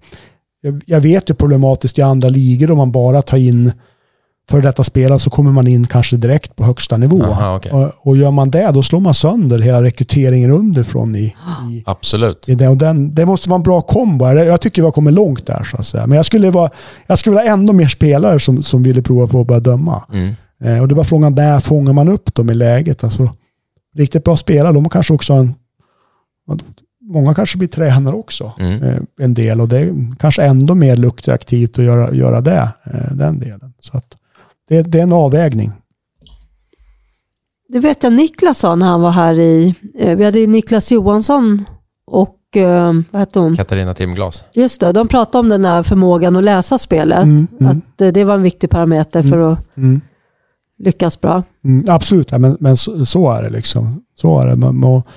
[0.62, 3.72] Jag, jag vet ju problematiskt i andra ligor om man bara tar in
[4.50, 7.24] för detta spelare så kommer man in kanske direkt på högsta nivå.
[7.24, 7.72] Aha, okej.
[7.72, 11.36] och, och gör man det, då slår man sönder hela rekryteringen underifrån i,
[11.72, 12.50] i, Absolut.
[12.50, 12.68] i det.
[12.68, 14.26] Och den, det måste vara en bra kombo.
[14.26, 16.08] Jag tycker vi har kommit långt där så att säga.
[16.08, 16.70] Men jag skulle, vara,
[17.08, 20.04] jag skulle vilja ha ännu mer spelare som, som ville prova på att börja döma.
[20.14, 20.34] Mm.
[20.64, 23.04] Eh, och det var frågan, när fångar man upp dem i läget?
[23.04, 23.30] Alltså,
[23.96, 25.54] riktigt bra spelare, de kanske också har en...
[27.14, 28.52] Många kanske blir tränare också.
[28.60, 28.84] Mm.
[28.84, 29.62] Eh, en del.
[29.62, 32.70] Och det är kanske ändå mer lukrativt att göra, göra det.
[32.84, 33.74] Eh, den delen.
[33.80, 34.18] Så att
[34.70, 35.72] det, det är en avvägning.
[37.70, 39.76] Det vet jag Niklas sa när han var här i...
[40.00, 41.66] eh, Vi hade ju Niklas Johansson
[42.08, 42.36] och
[43.12, 43.56] vad hette hon?
[43.56, 44.44] Katarina Timglas.
[44.54, 47.24] Just det, de pratade om den här förmågan att läsa spelet.
[47.24, 50.02] Mm, mm, Att det var en viktig parameter för att mm.
[50.78, 51.44] lyckas bra.
[51.64, 53.50] Mm, absolut, ja, men, men så, så är det.
[53.50, 54.04] liksom.
[54.16, 54.56] Så är det.
[54.56, 55.08] Man, och,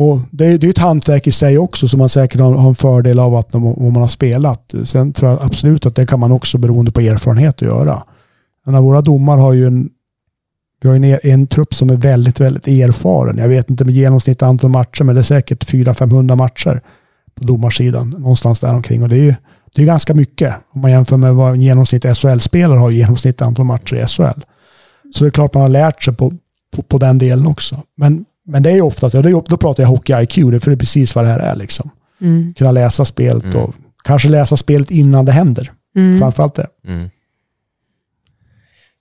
[0.00, 2.68] och det, är- det är ett hantverk i sig också som man säkert har, har
[2.68, 4.74] en fördel av att om, om man har spelat.
[4.84, 8.02] Sen tror jag absolut att det kan man också beroende på erfarenhet att göra.
[8.66, 9.88] Men våra domare har ju en,
[10.82, 13.38] vi har en, en trupp som är väldigt, väldigt erfaren.
[13.38, 16.80] Jag vet inte med genomsnitt antal matcher, men det är säkert 400-500 matcher
[17.34, 18.10] på domarsidan.
[18.10, 19.02] Någonstans där omkring.
[19.02, 19.34] Och det är ju
[19.74, 23.42] det är ganska mycket om man jämför med vad en genomsnitt SHL-spelare har i genomsnitt
[23.42, 24.40] antal matcher i SHL.
[25.14, 26.32] Så det är klart man har lärt sig på,
[26.76, 27.82] på, på den delen också.
[27.96, 29.16] Men, men det är ju oftast,
[29.48, 31.56] då pratar jag hockey-IQ, för det är precis vad det här är.
[31.56, 31.90] Liksom.
[32.20, 32.54] Mm.
[32.54, 33.56] Kunna läsa spelet Mm.
[33.56, 33.74] och
[34.04, 35.72] kanske läsa spelet innan det händer.
[35.96, 36.18] Mm.
[36.18, 36.66] Framförallt det.
[36.86, 37.10] Mm.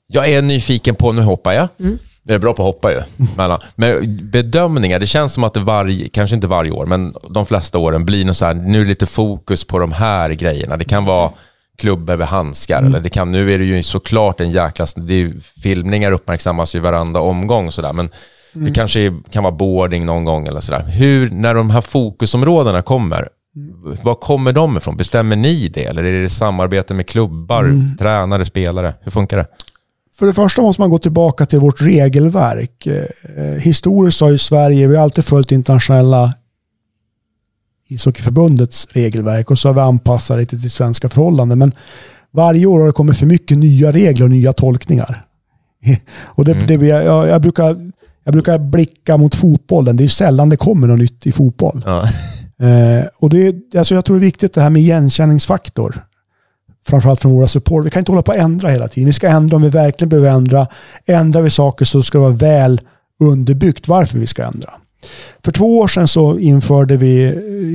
[0.07, 1.67] Jag är nyfiken på, nu hoppar jag.
[1.79, 1.97] Mm.
[2.23, 3.01] Det är bra på att hoppa ju.
[3.37, 3.59] Mellan.
[3.75, 7.77] Men bedömningar, det känns som att det varje, kanske inte varje år, men de flesta
[7.77, 10.77] åren blir något så här, nu är det lite fokus på de här grejerna.
[10.77, 11.31] Det kan vara
[11.77, 15.17] klubb över handskar, eller det kan, nu är det ju såklart en jäkla, det är
[15.17, 18.09] ju, filmningar uppmärksammas ju varenda omgång sådär, men
[18.53, 20.81] det kanske kan vara boarding någon gång eller sådär.
[20.87, 23.29] Hur, när de här fokusområdena kommer,
[24.03, 24.97] var kommer de ifrån?
[24.97, 25.85] Bestämmer ni det?
[25.85, 28.93] Eller är det samarbete med klubbar, tränare, spelare?
[29.01, 29.47] Hur funkar det?
[30.19, 32.87] För det första måste man gå tillbaka till vårt regelverk.
[32.87, 36.33] Eh, historiskt har ju Sverige, vi har alltid följt internationella
[37.87, 41.59] ishockeyförbundets regelverk och så har vi anpassat det till svenska förhållanden.
[41.59, 41.71] Men
[42.31, 45.25] varje år har det kommit för mycket nya regler och nya tolkningar.
[46.25, 47.91] Och det, det, blir- jag, jag, brukar,
[48.29, 49.97] jag brukar blicka mot fotbollen.
[49.97, 51.83] Det är ju sällan det kommer något nytt i fotboll.
[51.85, 52.03] Ja.
[52.61, 56.03] Eh, och det, alltså jag tror det är viktigt det här med igenkänningsfaktor.
[56.87, 57.85] Framförallt från våra support.
[57.85, 59.05] Vi kan inte hålla på att ändra hela tiden.
[59.05, 60.67] Vi ska ändra om vi verkligen behöver ändra.
[61.05, 62.81] Ändrar vi saker så ska det vara väl
[63.19, 64.69] underbyggt varför vi ska ändra.
[65.43, 67.23] För två år sedan så införde vi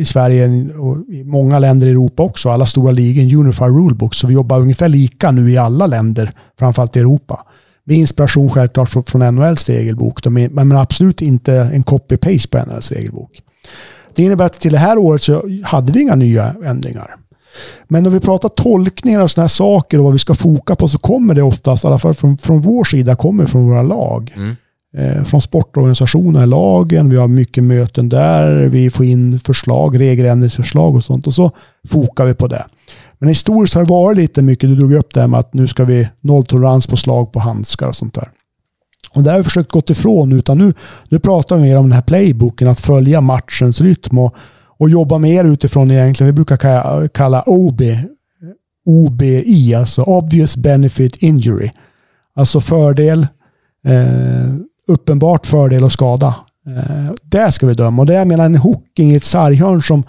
[0.00, 4.14] i Sverige och i många länder i Europa också, alla stora ligor, Unified Rulebook.
[4.14, 7.46] Så vi jobbar ungefär lika nu i alla länder, framförallt i Europa.
[7.86, 13.42] Med inspiration självklart från, från NHLs regelbok, men absolut inte en copy-paste på NHLs regelbok.
[14.14, 17.14] Det innebär att till det här året så hade vi inga nya ändringar.
[17.88, 20.88] Men när vi pratar tolkningar och sådana här saker och vad vi ska foka på
[20.88, 24.34] så kommer det oftast, i alla fall från, från vår sida, kommer från våra lag.
[24.36, 24.56] Mm.
[24.96, 30.94] Eh, från sportorganisationerna i lagen, vi har mycket möten där, vi får in förslag, regeländringsförslag
[30.94, 31.50] och sånt och så
[31.88, 32.64] fokar vi på det.
[33.24, 35.66] Men historiskt har det varit lite mycket, du drog upp det här med att nu
[35.66, 38.28] ska vi nolltolerans på slag på handskar och sånt där.
[39.10, 40.72] Och där har vi försökt gå ifrån, utan nu,
[41.08, 44.34] nu pratar vi mer om den här playbooken, att följa matchens rytm och,
[44.78, 47.82] och jobba mer utifrån egentligen, vi brukar kalla, kalla OB,
[48.86, 51.70] OBI, alltså Obvious Benefit Injury.
[52.34, 53.26] Alltså fördel,
[53.86, 54.54] eh,
[54.86, 56.34] uppenbart fördel och skada.
[56.66, 58.02] Eh, det ska vi döma.
[58.02, 60.04] Och det jag menar en hooking i ett sarghörn som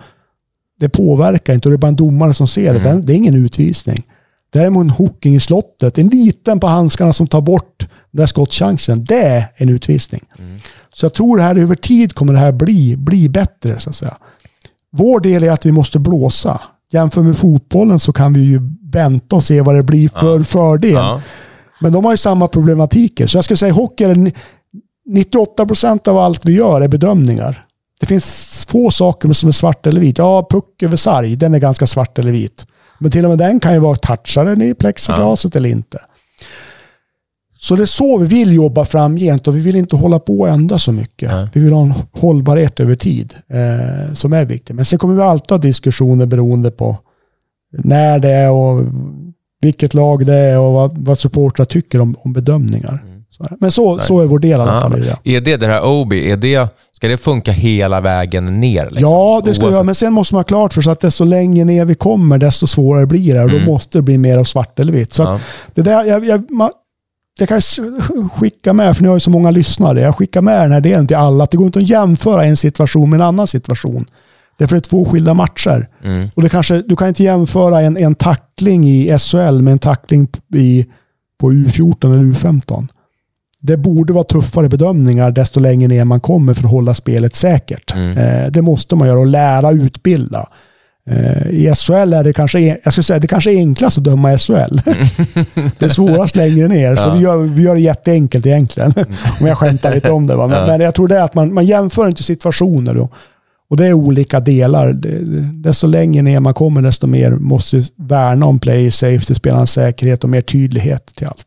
[0.80, 2.80] det påverkar inte och det är bara en domare som ser det.
[2.80, 3.06] Mm.
[3.06, 4.04] Det, är ingen utvisning.
[4.50, 9.06] Däremot en hooking i slottet, en liten på handskarna som tar bort den där skottchansen,
[9.06, 10.22] det är en utvisning.
[10.94, 13.96] Så jag tror det här över tid kommer det här bli, bli bättre så att
[13.96, 14.18] säga.
[14.92, 16.62] Vår del är att vi måste blåsa.
[16.92, 18.60] Jämför med fotbollen så kan vi ju
[18.92, 20.92] vänta och se vad det blir för fördel.
[20.92, 21.22] Ja.
[21.82, 23.28] Men de har ju samma problematiker.
[23.28, 24.34] Så jag skulle säga hockey är ni-
[25.10, 27.65] 98% av allt vi gör är bedömningar.
[28.00, 30.18] Det finns få saker som är svart eller vit.
[30.18, 32.68] Ja, puck över sarg, den är ganska svart eller vit.
[33.00, 36.00] Men till och med den kan ju vara toucharen i plexiglaset eller inte.
[37.58, 40.50] Så det är så vi vill jobba framgent och vi vill inte hålla på och
[40.50, 41.32] ändra så mycket.
[41.32, 41.48] Nej.
[41.54, 44.76] Vi vill ha en hållbarhet över tid eh, som är viktig.
[44.76, 46.98] Men sen kommer vi alltid ha diskussioner beroende på
[47.72, 48.86] när det är och
[49.62, 53.04] vilket lag det är och vad, vad supportrar tycker om, om bedömningar.
[53.38, 55.02] Så, men så, så är vår del i alla Ja, fall.
[55.24, 55.36] det.
[55.36, 58.90] är det det här Obi, är det, ska det funka hela vägen ner?
[58.90, 59.10] Liksom?
[59.12, 59.84] Ja, det ska göra.
[59.84, 62.68] Men sen måste man ha klart för sig att desto längre ner vi kommer, desto
[62.68, 63.44] svårare blir det.
[63.44, 63.68] Och då Mm.
[63.68, 65.14] måste det bli mer av svart eller vitt.
[65.14, 65.40] Så Ja.
[65.74, 66.72] det där, jag, jag, man,
[67.40, 70.02] det kan jag skicka med, för ni har ju så många lyssnare.
[70.02, 71.44] Jag skickar med den här delen till alla.
[71.44, 74.06] Att det går inte att jämföra en situation med en annan situation.
[74.58, 75.88] Det är för det är två skilda matcher.
[76.04, 76.28] Mm.
[76.36, 80.28] Och det kanske, du kan inte jämföra en, en tackling i SHL med en tackling
[80.56, 80.86] i,
[81.40, 82.88] på U14 eller U15.
[83.66, 87.94] Det borde vara tuffare bedömningar desto längre ner man kommer för att hålla spelet säkert.
[87.94, 88.18] Mm.
[88.18, 90.50] Eh, det måste man göra och lära utbilda.
[91.10, 94.38] Eh, I SHL är det kanske, jag skulle säga, det kanske är enklast att döma
[94.38, 94.54] SHL.
[95.80, 97.14] det är svårast längre ner, så Ja.
[97.16, 98.94] vi, gör, vi gör det jätteenkelt egentligen.
[99.42, 100.38] Om jag skämtar lite om det.
[100.38, 100.68] Men, Ja.
[100.68, 102.94] men jag tror det är att man, man jämför inte situationer.
[102.94, 103.10] Då.
[103.70, 104.94] Och det är olika delar.
[105.64, 110.30] Desto längre ner man kommer, desto mer måste värna om play safety, spelarens säkerhet och
[110.30, 111.46] mer tydlighet till allt.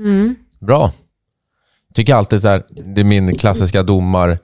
[0.00, 0.34] Mm.
[0.58, 0.92] Bra.
[1.94, 4.38] Tycker alltid att det är min klassiska domar...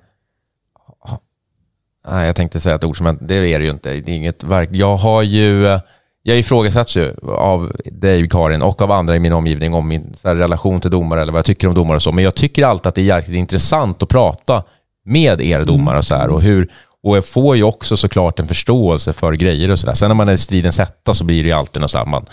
[2.08, 3.92] Nej, jag tänkte säga ett ord som jag, det är det ju inte.
[3.92, 4.68] Det är inget verk.
[4.72, 5.78] Jag har ju...
[6.22, 10.28] Jag ifrågasätts ju av dig, Karin, och av andra i min omgivning om min så
[10.28, 12.12] här, relation till domare eller vad jag tycker om domare och så.
[12.12, 14.64] Men jag tycker alltid att det är jäkligt intressant att prata
[15.04, 16.28] med er domare och så här.
[16.28, 16.72] Och, hur,
[17.06, 19.94] och jag får ju också såklart en förståelse för grejer och sådär.
[19.94, 22.06] Sen när man är i stridens hetta så blir det ju alltid något så här,
[22.06, 22.24] man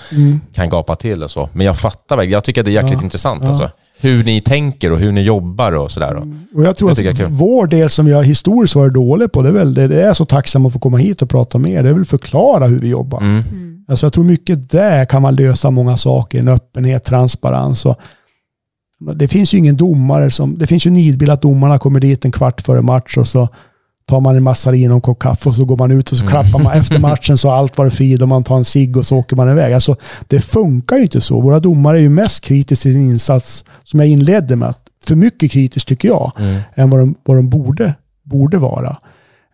[0.53, 1.49] kan gapa till och så.
[1.53, 2.31] Men jag fattar väl.
[2.31, 3.49] Jag tycker att det är jäkligt Ja, intressant ja.
[3.49, 3.69] alltså.
[3.99, 6.15] Hur ni tänker och hur ni jobbar och sådär.
[6.15, 7.27] Och- Och jag tror Jag att kul.
[7.29, 10.13] vår del som vi har historiskt varit dåliga på, det är väl det det är
[10.13, 11.83] så tacksamma att få komma hit och prata med er.
[11.83, 13.21] Det är väl förklara hur vi jobbar.
[13.21, 13.43] Mm.
[13.87, 16.39] Alltså jag tror mycket där kan man lösa många saker.
[16.39, 17.95] En öppenhet, transparens och
[19.15, 22.31] det finns ju ingen domare som, det finns ju nidbild att domarna kommer dit en
[22.31, 23.49] kvart före match och så
[24.07, 26.27] tar man en massarin och en kopp kaffe och så går man ut och så
[26.27, 29.17] klappar man efter matchen så allt varit frid och man tar en cigg och så
[29.17, 29.73] åker man iväg.
[29.73, 29.95] Alltså
[30.27, 31.41] det funkar ju inte så.
[31.41, 34.73] Våra domare är ju mest kritiska i sin insats, som jag inledde med,
[35.05, 36.31] för mycket kritiskt tycker jag,
[36.75, 37.93] än vad de, vad de borde,
[38.23, 38.97] borde vara.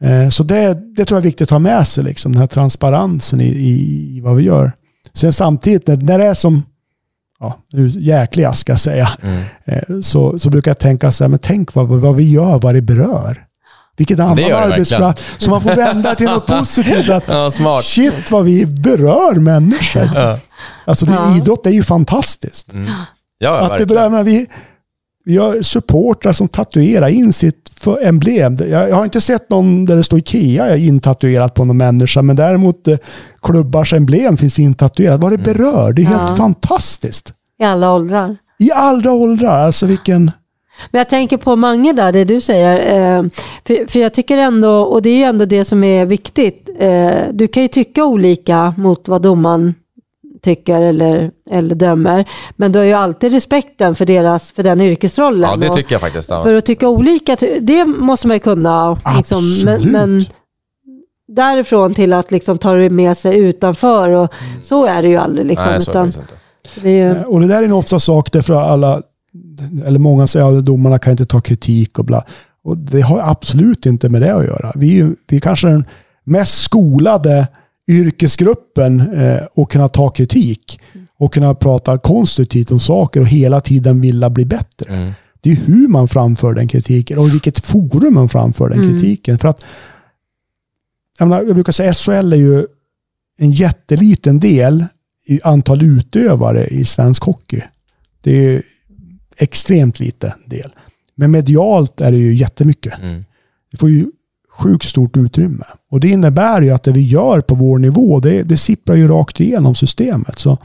[0.01, 2.47] Eh, Så det, det tror jag är viktigt att ha med sig, liksom, den här
[2.47, 4.71] transparensen i, i, i vad vi gör.
[5.13, 6.63] Sen samtidigt, när, när det är som
[7.39, 9.43] ja, nu jäkliga ska jag säga, Mm.
[9.65, 12.75] eh, så, så brukar jag tänka så här, men tänk vad, vad vi gör, vad
[12.75, 13.45] det berör.
[13.99, 15.21] Vilket annan det arbetsplats.
[15.37, 17.09] Så man får vända till något positivt.
[17.09, 17.83] Att, Ja, smart.
[17.85, 20.09] Shit vad vi berör människor.
[20.85, 21.37] Alltså det, Ja.
[21.37, 22.73] idrott är ju fantastiskt.
[22.73, 22.91] Mm.
[23.37, 24.47] Ja, Att det berör, men vi,
[25.25, 28.57] vi har supportrar som tatuerar in sitt för emblem.
[28.59, 32.35] Jag, jag har inte sett någon där det står Ikea intatuerat på någon människa, men
[32.35, 32.97] däremot eh,
[33.41, 35.21] klubbars emblem finns intatuerat.
[35.23, 35.53] Vad det Mm.
[35.53, 36.35] berör, det är helt Ja.
[36.35, 37.33] fantastiskt.
[37.61, 38.37] I alla åldrar.
[38.59, 40.31] I alla åldrar, alltså vilken...
[40.91, 42.77] Men jag tänker på Mange där, det du säger.
[43.17, 43.23] Eh,
[43.67, 46.69] för, för jag tycker ändå, och det är ju ändå det som är viktigt.
[46.79, 49.75] Eh, du kan ju tycka olika mot vad domaren
[50.41, 52.25] tycker eller, eller dömer.
[52.55, 55.49] Men du har ju alltid respekten för, deras, för den yrkesrollen.
[55.49, 56.29] Ja, det tycker jag faktiskt.
[56.29, 56.43] Ja.
[56.43, 58.97] För att tycka olika, det måste man ju kunna.
[59.17, 59.91] Liksom, men, Absolut.
[59.91, 60.25] men
[61.27, 64.09] därifrån till att liksom ta det med sig utanför.
[64.09, 65.45] Och, Så är det ju aldrig.
[65.45, 66.23] Liksom, Nej, så är det utan,
[66.81, 69.01] det är ju, Eh, Och det där är en ofta sak därför alla,
[69.85, 72.25] eller många säger att domarna kan inte ta kritik och bla.
[72.63, 74.71] Och det har absolut inte med det att göra.
[74.75, 75.85] Vi är, ju- vi är kanske den
[76.23, 77.47] mest skolade
[77.87, 80.79] yrkesgruppen eh, att kunna ta kritik
[81.17, 84.93] och kunna prata konstruktivt om saker och hela tiden vilja bli bättre.
[84.95, 85.11] Mm.
[85.41, 88.91] Det är hur man framför den kritiken och vilket forum man framför den Mm.
[88.91, 89.37] kritiken.
[89.39, 89.63] För att,
[91.19, 92.65] jag, menar, jag brukar säga SHL är ju
[93.37, 94.85] en jätteliten del
[95.25, 97.61] i antal utövare i svensk hockey.
[98.21, 98.61] Det är
[99.39, 100.71] extremt liten del.
[101.15, 102.99] Men medialt är det ju jättemycket.
[103.01, 103.25] Mm.
[103.71, 104.05] Vi får ju
[104.49, 105.65] sjukt stort utrymme.
[105.91, 109.07] Och det innebär ju att det vi gör på vår nivå, det, det sipprar ju
[109.07, 110.39] rakt igenom systemet.
[110.39, 110.57] Så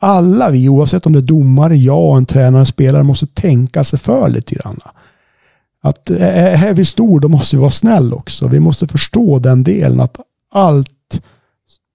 [0.00, 4.28] alla vi, oavsett om det är domare, jag, en tränare, spelare, måste tänka sig för
[4.28, 4.78] lite grann.
[5.82, 8.48] Att är är vi stor, då måste vi vara snäll också.
[8.48, 11.22] Vi måste förstå den delen att allt,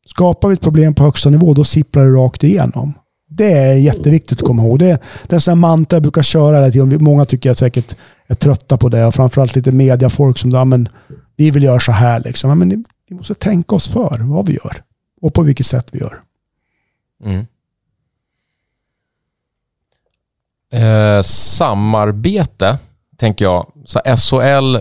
[0.06, 2.94] skapar vi ett problem på högsta nivå, då sipprar det rakt igenom.
[3.40, 4.80] Det är jätteviktigt att komma ihåg.
[4.80, 7.04] Det, det är en mantra jag brukar köra hela tiden.
[7.04, 7.96] Många tycker jag säkert
[8.28, 9.06] är trötta på det.
[9.06, 10.90] Och framförallt lite mediafolk som ja, men
[11.36, 12.20] vi vill göra så här.
[12.20, 12.60] Liksom.
[12.60, 14.84] Men vi måste tänka oss för vad vi gör.
[15.22, 16.20] Och på vilket sätt vi gör.
[17.26, 17.46] Mm.
[20.74, 22.78] Eh, samarbete,
[23.18, 23.72] tänker jag.
[23.86, 24.78] Så SHL,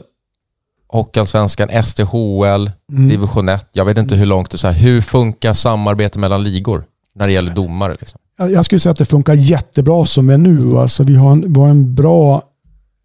[0.88, 3.09] Hockeyallsvenskan, STHL, Mm.
[3.09, 3.68] division 1.
[3.72, 4.72] Jag vet inte hur långt det är.
[4.72, 6.84] Hur funkar samarbete mellan ligor
[7.14, 7.96] när det gäller domare?
[8.00, 8.20] Liksom?
[8.39, 10.78] Jag skulle säga att det funkar jättebra som vi är nu.
[10.78, 12.43] Alltså vi, har en, vi har en bra,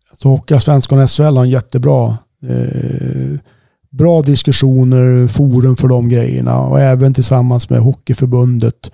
[0.10, 2.18] alltså Hockeyallsvenskan och SHL har en jättebra
[2.48, 3.40] eh,
[3.90, 8.92] bra diskussioner, forum för de grejerna och även tillsammans med Hockeyförbundet,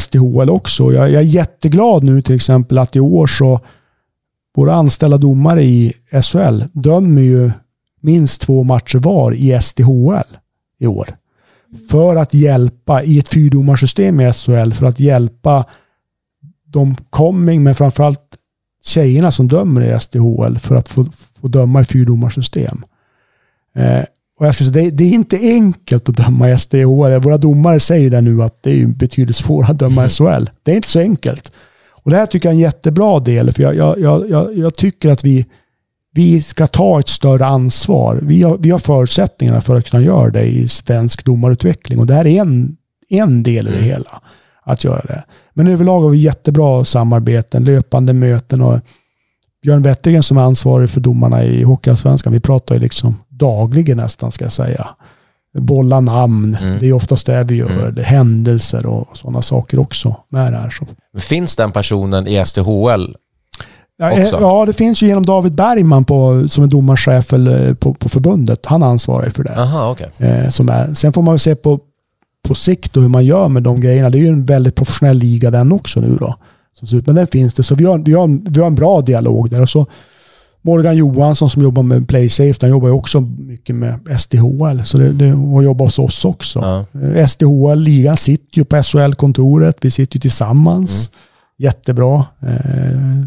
[0.00, 0.92] SDHL också.
[0.92, 3.60] Jag, jag är jätteglad nu till exempel att i år så
[4.56, 5.92] våra anställda domare i
[6.22, 7.50] SHL dömer ju
[8.00, 10.36] minst två matcher var i SDHL
[10.78, 11.16] i år.
[11.90, 15.64] För att hjälpa i ett fyrdomarsystem i SHL, för att hjälpa
[16.66, 18.38] de coming, men framförallt
[18.84, 21.06] tjejerna som dömer i SDHL för att få,
[21.40, 22.84] få döma i fyrdomarsystem.
[23.74, 24.04] Eh,
[24.38, 27.20] och jag ska säga, det, det, är inte enkelt att döma i SDHL.
[27.20, 30.50] Våra domare säger det nu att det är betydligt svårare att döma i SHL.
[30.62, 31.52] Det är inte så enkelt.
[31.90, 35.10] Och det här tycker jag är en jättebra del, för jag, jag, jag, jag tycker
[35.10, 35.46] att vi,
[36.14, 38.18] vi ska ta ett större ansvar.
[38.22, 42.14] Vi har, vi har förutsättningarna för att kunna göra det i svensk domarutveckling och det
[42.14, 42.76] här är en,
[43.08, 43.88] en del i det mm.
[43.88, 44.22] hela.
[44.64, 45.24] Att göra det.
[45.54, 48.80] Men överlag har vi jättebra samarbeten, löpande möten och
[49.62, 54.32] Björn Wettergren som är ansvarig för domarna i Hockeyallsvenskan, vi pratar ju liksom dagligen nästan
[54.32, 54.88] ska jag säga.
[55.58, 56.78] Bolla namn, mm.
[56.78, 57.88] det är oftast det vi gör.
[57.88, 58.04] Mm.
[58.04, 60.70] Händelser och sådana saker också med det här.
[60.70, 60.86] Så.
[61.18, 63.14] Finns den personen i STHL
[64.02, 67.28] Ja, eh, ja, det finns ju genom David Bergman på, som är domarchef
[67.78, 68.66] på, på förbundet.
[68.66, 69.54] Han ansvarar för det.
[69.56, 70.08] Aha, okay.
[70.18, 70.94] eh, som är.
[70.94, 71.80] Sen får man ju se på,
[72.48, 74.10] på sikt hur man gör med de grejerna.
[74.10, 76.34] Det är ju en väldigt professionell liga den också nu då.
[77.06, 79.62] Men den finns det, så vi har, vi har, vi har en bra dialog där.
[79.62, 79.86] Och så
[80.62, 84.84] Morgan Johansson som jobbar med PlaySafe, han jobbar ju också mycket med SDHL.
[84.84, 86.58] Så det, det, och jobbar hos oss också.
[86.58, 87.00] Ja.
[87.00, 89.76] Eh, SDHL-ligan sitter ju på SHL-kontoret.
[89.80, 91.10] Vi sitter ju tillsammans.
[91.10, 91.18] Mm.
[91.58, 92.24] Jättebra.
[92.42, 93.26] Eh,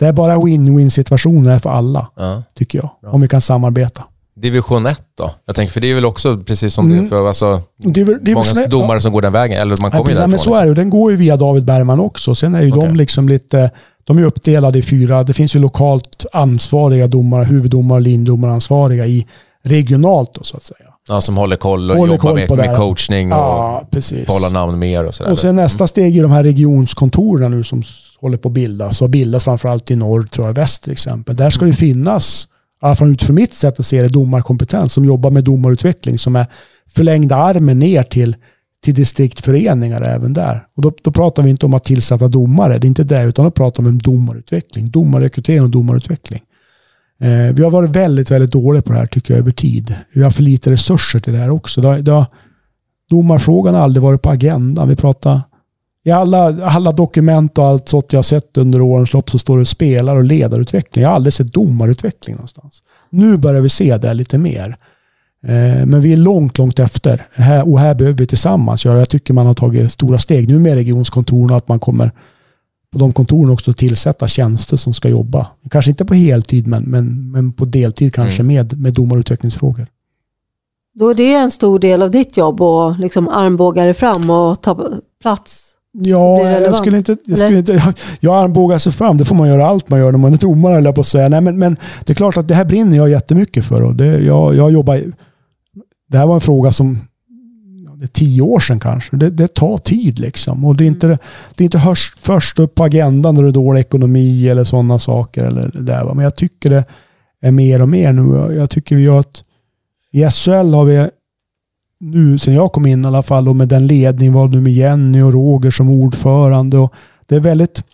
[0.00, 2.42] det är bara win-win situationer för alla, ja.
[2.54, 2.90] tycker jag.
[3.02, 3.10] Bra.
[3.10, 4.04] Om vi kan samarbeta.
[4.36, 5.30] Division 1 då?
[5.44, 7.02] Jag tänker, för det är väl också precis som mm.
[7.02, 9.00] det för alltså, Div många domare ja.
[9.00, 10.30] som går den vägen, eller man kommer ja, ju därifrån.
[10.30, 12.34] Men så är det, den går ju via David Bergman också.
[12.34, 12.88] Sen är ju okay.
[12.88, 13.70] de liksom lite,
[14.04, 19.26] de är uppdelade i fyra, det finns ju lokalt ansvariga domare, huvuddomare, lindomaransvariga i
[19.62, 20.89] regionalt då, så att säga.
[21.08, 25.04] Ja, som håller koll och håller jobbar koll med, med, coachning och ja, namn mer
[25.04, 25.30] och sådär.
[25.30, 25.88] Och sen nästa mm.
[25.88, 27.82] steg är de här regionskontoren nu som
[28.20, 31.36] håller på att bildas och bildas framförallt i norr, tror jag, väst till exempel.
[31.36, 32.48] Där ska det finnas,
[32.82, 36.36] i alla fall utifrån mitt sätt att se det, domarkompetens som jobbar med domarutveckling som
[36.36, 36.46] är
[36.94, 38.36] förlängda armen ner till,
[38.84, 40.66] till distriktföreningar även där.
[40.76, 43.44] Och då, då pratar vi inte om att tillsätta domare, det är inte det, utan
[43.44, 46.40] då pratar vi om domarutveckling, domarrekrytering och domarutveckling.
[47.20, 49.94] Eh, vi har varit väldigt, väldigt dåliga på det här tycker jag över tid.
[50.12, 51.80] Vi har för lite resurser till det här också.
[51.80, 52.26] Det det har,
[53.10, 54.88] domarfrågan har aldrig varit på agendan.
[54.88, 55.40] Vi pratar
[56.04, 59.58] i alla, alla dokument och allt sånt jag har sett under årens lopp så står
[59.58, 61.02] det spelar och ledarutveckling.
[61.02, 62.82] Jag har aldrig sett domarutveckling någonstans.
[63.10, 64.76] Nu börjar vi se det lite mer.
[65.46, 67.26] Eh, men vi är långt, långt efter.
[67.64, 68.98] och här behöver vi tillsammans göra.
[68.98, 72.10] Jag tycker man har tagit stora steg nu med regionskontoren och att man kommer
[72.92, 75.46] på de kontoren också tillsätta tjänster som ska jobba.
[75.70, 78.54] Kanske inte på heltid, men, men, men på deltid kanske mm.
[78.54, 79.86] med, med domarutvecklingsfrågor.
[80.94, 84.62] Då är det en stor del av ditt jobb att liksom armbåga dig fram och
[84.62, 84.90] ta
[85.22, 87.16] plats Ja, jag skulle inte...
[87.24, 89.16] Jag, skulle inte, jag, jag armbågar sig fram.
[89.16, 91.28] Det får man göra allt man gör när man är domare, eller på att säga.
[91.28, 93.82] Nej, men, men det är klart att det här brinner jag jättemycket för.
[93.82, 95.02] Och det, jag, jag jobbar...
[96.08, 96.98] Det här var en fråga som...
[98.00, 99.16] Det är tio år sedan kanske.
[99.16, 100.64] Det, det tar tid liksom.
[100.64, 101.06] Och det är inte,
[101.54, 104.98] det är inte först, först upp på agendan när det är dålig ekonomi eller sådana
[104.98, 105.44] saker.
[105.44, 106.84] Eller det Men jag tycker det
[107.40, 108.54] är mer och mer nu.
[108.54, 109.44] Jag tycker vi har ett...
[110.12, 111.08] I SHL har vi
[112.00, 114.72] nu sen jag kom in i alla fall och med den ledning var nu med
[114.72, 116.78] Jenny och Roger som ordförande.
[116.78, 116.94] Och
[117.26, 117.84] det är väldigt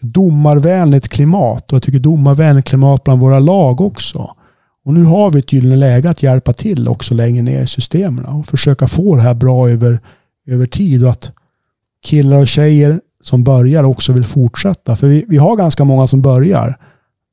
[0.00, 4.34] domarvänligt klimat och jag tycker domarvänligt klimat bland våra lag också.
[4.84, 8.24] Och nu har vi ett gyllene läge att hjälpa till också längre ner i systemen
[8.24, 10.00] och försöka få det här bra över,
[10.46, 11.32] över tid och att
[12.04, 14.96] killar och tjejer som börjar också vill fortsätta.
[14.96, 16.76] För vi, vi har ganska många som börjar,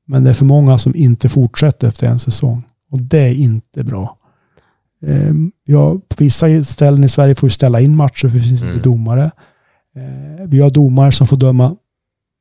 [0.08, 2.64] men det är för många som inte fortsätter efter en säsong.
[2.92, 4.18] Och det är inte bra.
[5.06, 8.62] Ehm, ja, på vissa ställen i Sverige får vi ställa in matcher för det finns
[8.62, 8.82] inte mm.
[8.82, 9.32] domare.
[9.96, 11.76] Ehm, vi har domare som får döma,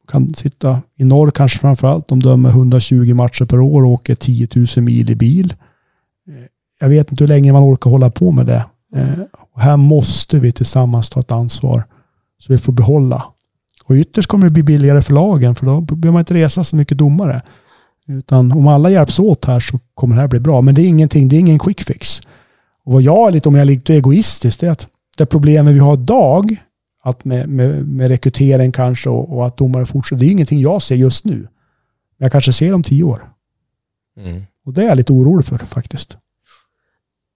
[0.08, 4.48] kan sitta i norr kanske framförallt, de dömer 120 matcher per år och åker 10
[4.54, 5.54] 000 mil i bil.
[6.28, 6.34] Eh,
[6.80, 8.64] jag vet inte hur länge man orkar hålla på med det.
[8.96, 9.20] Eh,
[9.52, 11.84] och här måste vi tillsammans ta ett ansvar
[12.38, 13.24] så vi får behålla.
[13.84, 16.76] Och ytterst kommer det bli billigare för lagen för då behöver man inte resa så
[16.76, 17.42] mycket domare.
[18.08, 20.60] Utan om alla hjälps åt här så kommer det här bli bra.
[20.60, 22.20] Men det är ingenting, det är ingen quick fix.
[22.84, 25.74] Och vad jag är lite, om jag är lite egoistisk, det är att det problemet
[25.74, 26.56] vi har idag,
[27.04, 30.82] att med, med, med rekrytering kanske och, och, att domare fortsätter, det är ingenting jag
[30.82, 31.36] ser just nu.
[31.36, 33.30] Men jag kanske ser om tio år.
[34.16, 34.42] Mm.
[34.66, 36.16] Och det är jag lite orolig för faktiskt.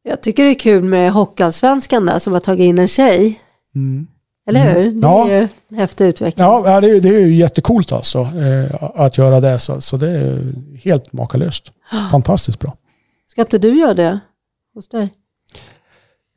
[0.02, 3.40] Jag tycker det är kul med Hockeyallsvenskan där som har tagit in en tjej.
[3.74, 4.06] Mm.
[4.46, 4.86] Eller hur?
[4.86, 5.00] Mm.
[5.00, 6.46] Det är ju en häftig utveckling.
[6.46, 9.58] Ja, det är, det är ju jättekult alltså eh, att göra det.
[9.58, 10.54] Så, så det är
[10.84, 11.72] helt makalöst.
[12.10, 12.76] Fantastiskt bra.
[13.26, 14.20] Ska inte du göra det
[14.74, 15.14] hos dig?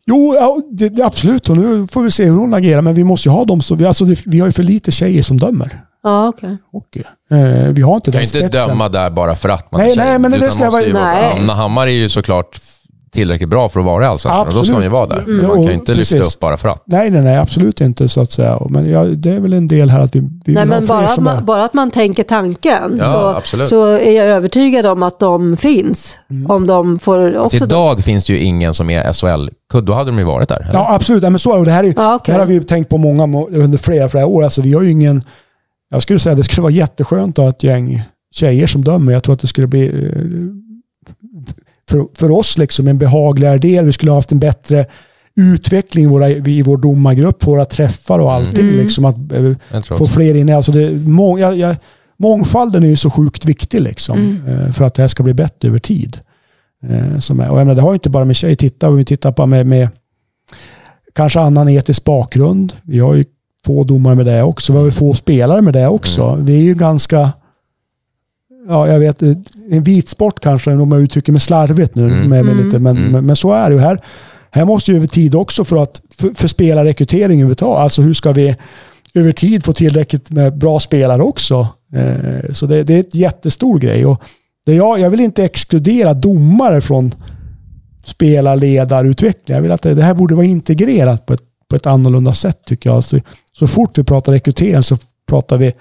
[0.05, 1.49] Jo, ja, det, det, absolut.
[1.49, 2.81] Och nu får vi se hur hon agerar.
[2.81, 3.61] Men vi måste ju ha dem.
[3.61, 5.79] Så vi, alltså, det, vi har ju för lite tjejer som dömer.
[6.03, 6.57] Ja, okej.
[6.71, 7.03] Hockey.
[7.31, 7.37] Eh,
[7.73, 8.67] vi har inte kan den ju inte spetsen.
[8.69, 10.05] döma där bara för att man Nej, är tjej.
[10.05, 11.31] nej, men det ska vara-.
[11.33, 12.61] Anna Hammar är ju såklart
[13.11, 14.47] tillräckligt bra för att vara i Allsvenskan.
[14.47, 15.23] Och då ska hon ju vara där.
[15.27, 16.35] Men man kan ju inte lyfta Precis.
[16.35, 16.83] upp bara för att.
[16.85, 17.37] Nej, nej, nej.
[17.37, 18.59] Absolut inte så att säga.
[18.69, 20.85] Men ja, det är väl en del här att vi, vi vill Nej, ha men
[20.85, 25.03] bara att, man, bara att man tänker tanken Ja, så, så är jag övertygad om
[25.03, 26.19] att de finns.
[26.29, 26.51] Mm.
[26.51, 27.41] Om de får också...
[27.41, 29.85] Alltså, idag finns det ju ingen som är SHL-kudd.
[29.85, 30.59] Då hade de ju varit där.
[30.61, 30.73] eller?
[30.73, 31.23] Ja, absolut.
[31.23, 31.65] Ja, men så är det.
[31.65, 32.23] Det här, är, ju- Ja, okej.
[32.25, 34.43] det här har vi ju tänkt på många, må- under flera, flera år.
[34.43, 35.23] Alltså, vi har ju ingen...
[35.93, 38.01] Jag skulle säga att det skulle vara jätteskönt att ha ett gäng
[38.35, 39.13] tjejer som dömer.
[39.13, 39.91] Jag tror att det skulle bli eh,
[41.91, 43.85] för, för oss liksom en behagligare del.
[43.85, 44.85] Vi skulle ha haft en bättre
[45.35, 48.65] utveckling i, våra, i vår domargrupp, våra träffar och allting.
[48.69, 48.77] Mm.
[48.77, 50.49] Liksom att eh, få fler in.
[50.49, 51.75] Alltså det, må, jag, jag,
[52.19, 54.47] mångfalden är ju så sjukt viktig liksom, Mm.
[54.65, 56.19] eh, för att det här ska bli bättre över tid.
[56.89, 58.55] Eh, Som är, och jag menar, det har ju inte bara med tjejer.
[58.55, 59.89] Titta, om vi tittar på med, med
[61.15, 62.73] kanske annan etisk bakgrund.
[62.83, 63.25] Vi har ju
[63.65, 64.73] få domare med det också.
[64.73, 66.23] Vi har ju få spelare med det också.
[66.23, 66.45] Mm.
[66.45, 67.31] Vi är ju ganska,
[68.67, 69.21] ja jag vet,
[69.71, 72.03] en vit sport kanske, om jag uttrycker mig slarvigt nu.
[72.05, 72.29] Mm.
[72.29, 72.65] Med, Mm.
[72.65, 73.11] lite, men, Mm.
[73.11, 73.99] men, men så är det ju här.
[74.51, 77.79] Här måste ju över tid också för att för, för spelarrekrytering överhuvudtaget.
[77.79, 78.55] Alltså hur ska vi
[79.13, 81.67] över tid få tillräckligt med bra spelare också?
[81.95, 84.05] Eh, så det, det är ett jättestor grej.
[84.05, 84.21] Och
[84.65, 87.11] det jag, jag vill inte exkludera domare från
[88.03, 89.55] spelarledarutveckling.
[89.55, 92.57] Jag vill att det, det här borde vara integrerat på ett, på ett annorlunda sätt
[92.65, 93.03] tycker jag.
[93.03, 93.19] Så,
[93.59, 94.97] så fort vi pratar rekrytering så
[95.29, 95.73] pratar vi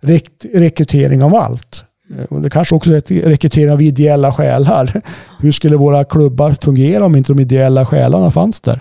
[0.00, 0.24] rek,
[0.54, 1.84] rekrytering av allt.
[2.18, 5.02] Eh, Och det kanske också rekrytering av ideella själar.
[5.40, 8.80] Hur skulle våra klubbar fungera om inte de ideella själarna fanns där?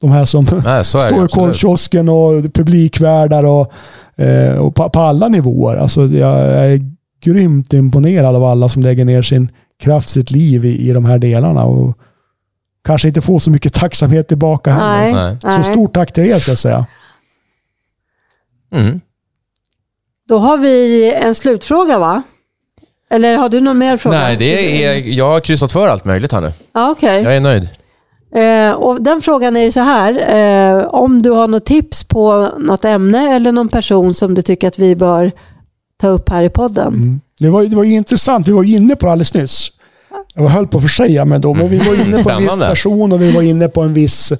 [0.00, 3.72] De här som Nej, så är det står i korvkiosken och publikvärdar och,
[4.24, 5.76] eh, och på, på alla nivåer.
[5.76, 6.80] Alltså jag är
[7.24, 11.18] grymt imponerad av alla som lägger ner sin kraft, sitt liv i, i de här
[11.18, 11.64] delarna.
[11.64, 11.98] Och
[12.84, 14.98] kanske inte får så mycket tacksamhet tillbaka heller.
[14.98, 15.36] Nej, Nej.
[15.44, 15.64] nej.
[15.64, 16.86] Så stort tack till er ska jag säga.
[18.72, 19.00] Mm.
[20.28, 22.22] Då har vi en slutfråga va?
[23.10, 24.18] Eller har du någon mer fråga?
[24.18, 26.52] Nej, det är, jag har kryssat för allt möjligt här nu.
[26.72, 27.22] Ja, okej.
[27.22, 27.68] Jag är nöjd.
[28.34, 30.34] Eh, och den frågan är ju så här.
[30.36, 34.68] Eh, om du har något tips på något ämne eller någon person som du tycker
[34.68, 35.32] att vi bör
[36.00, 36.86] ta upp här i podden.
[36.86, 37.20] Mm.
[37.38, 38.48] Det, var, det var ju intressant.
[38.48, 39.72] Vi var ju inne på det alldeles nyss.
[40.34, 43.12] Jag höll på att försäga mig då, men vi var inne på en viss person
[43.12, 44.32] och vi var inne på en viss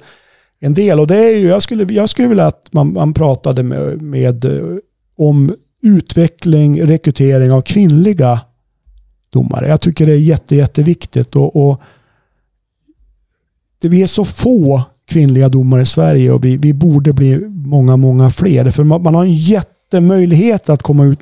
[0.59, 0.99] en del.
[0.99, 4.45] Och det är ju, jag, skulle, jag skulle vilja att man, man pratade med, med,
[4.45, 4.77] eh,
[5.17, 5.55] om
[5.87, 8.39] utveckling, rekrytering av kvinnliga
[9.33, 9.67] domare.
[9.67, 11.35] Jag tycker det är jätte, jätteviktigt.
[11.35, 11.81] Och, och
[13.81, 17.97] det, vi är så få kvinnliga domare i Sverige och vi, vi borde bli många,
[17.97, 18.71] många fler.
[18.71, 21.19] För man, man har en jättemöjlighet att komma ut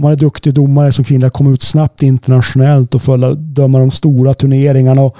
[0.00, 3.90] om man är duktig domare som kvinna, komma ut snabbt internationellt och följa, döma de
[3.90, 5.02] stora turneringarna.
[5.02, 5.16] Och,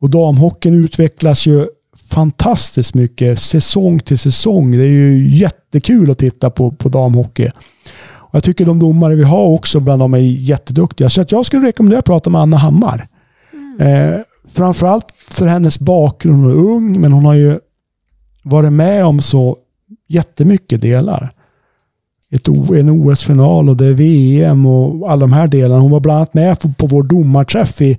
[0.00, 1.66] och damhockeyn utvecklas ju
[1.96, 4.70] fantastiskt mycket säsong till säsong.
[4.70, 7.50] Det är ju jättekul att titta på, på damhockey.
[8.32, 11.08] Jag tycker de domare vi har också bland dem är jätteduktiga.
[11.08, 13.08] Så att jag skulle rekommendera att prata med Anna Hammar.
[13.80, 14.20] Eh,
[14.52, 16.42] framförallt för hennes bakgrund.
[16.42, 17.58] Hon är ung, men hon har ju
[18.42, 19.56] varit med om så
[20.08, 21.30] jättemycket delar.
[22.30, 25.80] Ett, en OS-final och det är VM och alla de här delarna.
[25.80, 27.98] Hon var bland annat med på, vår domarträff i,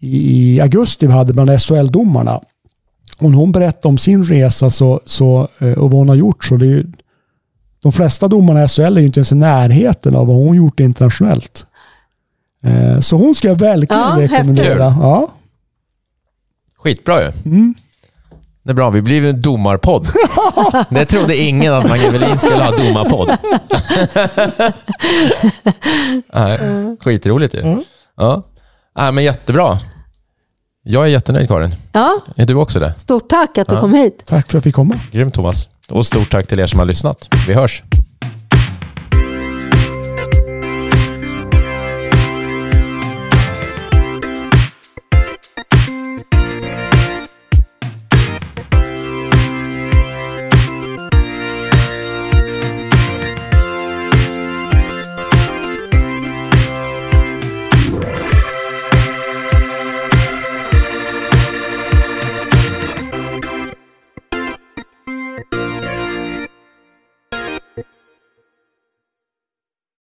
[0.00, 2.40] i augusti vi hade bland SHL-domarna.
[3.18, 6.44] Och när hon berättade om sin resa så, så, eh, och vad hon har gjort
[6.44, 6.86] så det är
[7.82, 10.80] de flesta domarna i SHL är ju inte ens i närheten av vad hon gjort
[10.80, 11.66] internationellt.
[12.64, 14.96] Eh, Så hon ska jag verkligen Ja, rekommendera.
[15.00, 15.28] Ja.
[16.76, 17.32] Skitbra ju.
[17.44, 17.74] Mm.
[18.62, 20.08] Det är bra, vi blir en domarpodd.
[20.90, 23.30] Det trodde ingen att Mange Welin skulle ha domarpodd.
[26.34, 26.58] Nej,
[27.00, 27.60] skitroligt ju.
[27.60, 27.82] Mm.
[28.16, 28.42] Ja.
[28.96, 29.78] Nej, men jättebra.
[30.82, 31.74] Jag är jättenöjd Karin.
[31.92, 32.94] Ja, Är du också det?
[32.98, 33.80] stort tack att du Ja.
[33.80, 34.22] kom hit.
[34.26, 34.94] Tack för att jag fick komma.
[35.12, 35.68] Grymt Thomas.
[35.90, 37.28] Och stort tack till er som har lyssnat.
[37.48, 37.82] Vi hörs.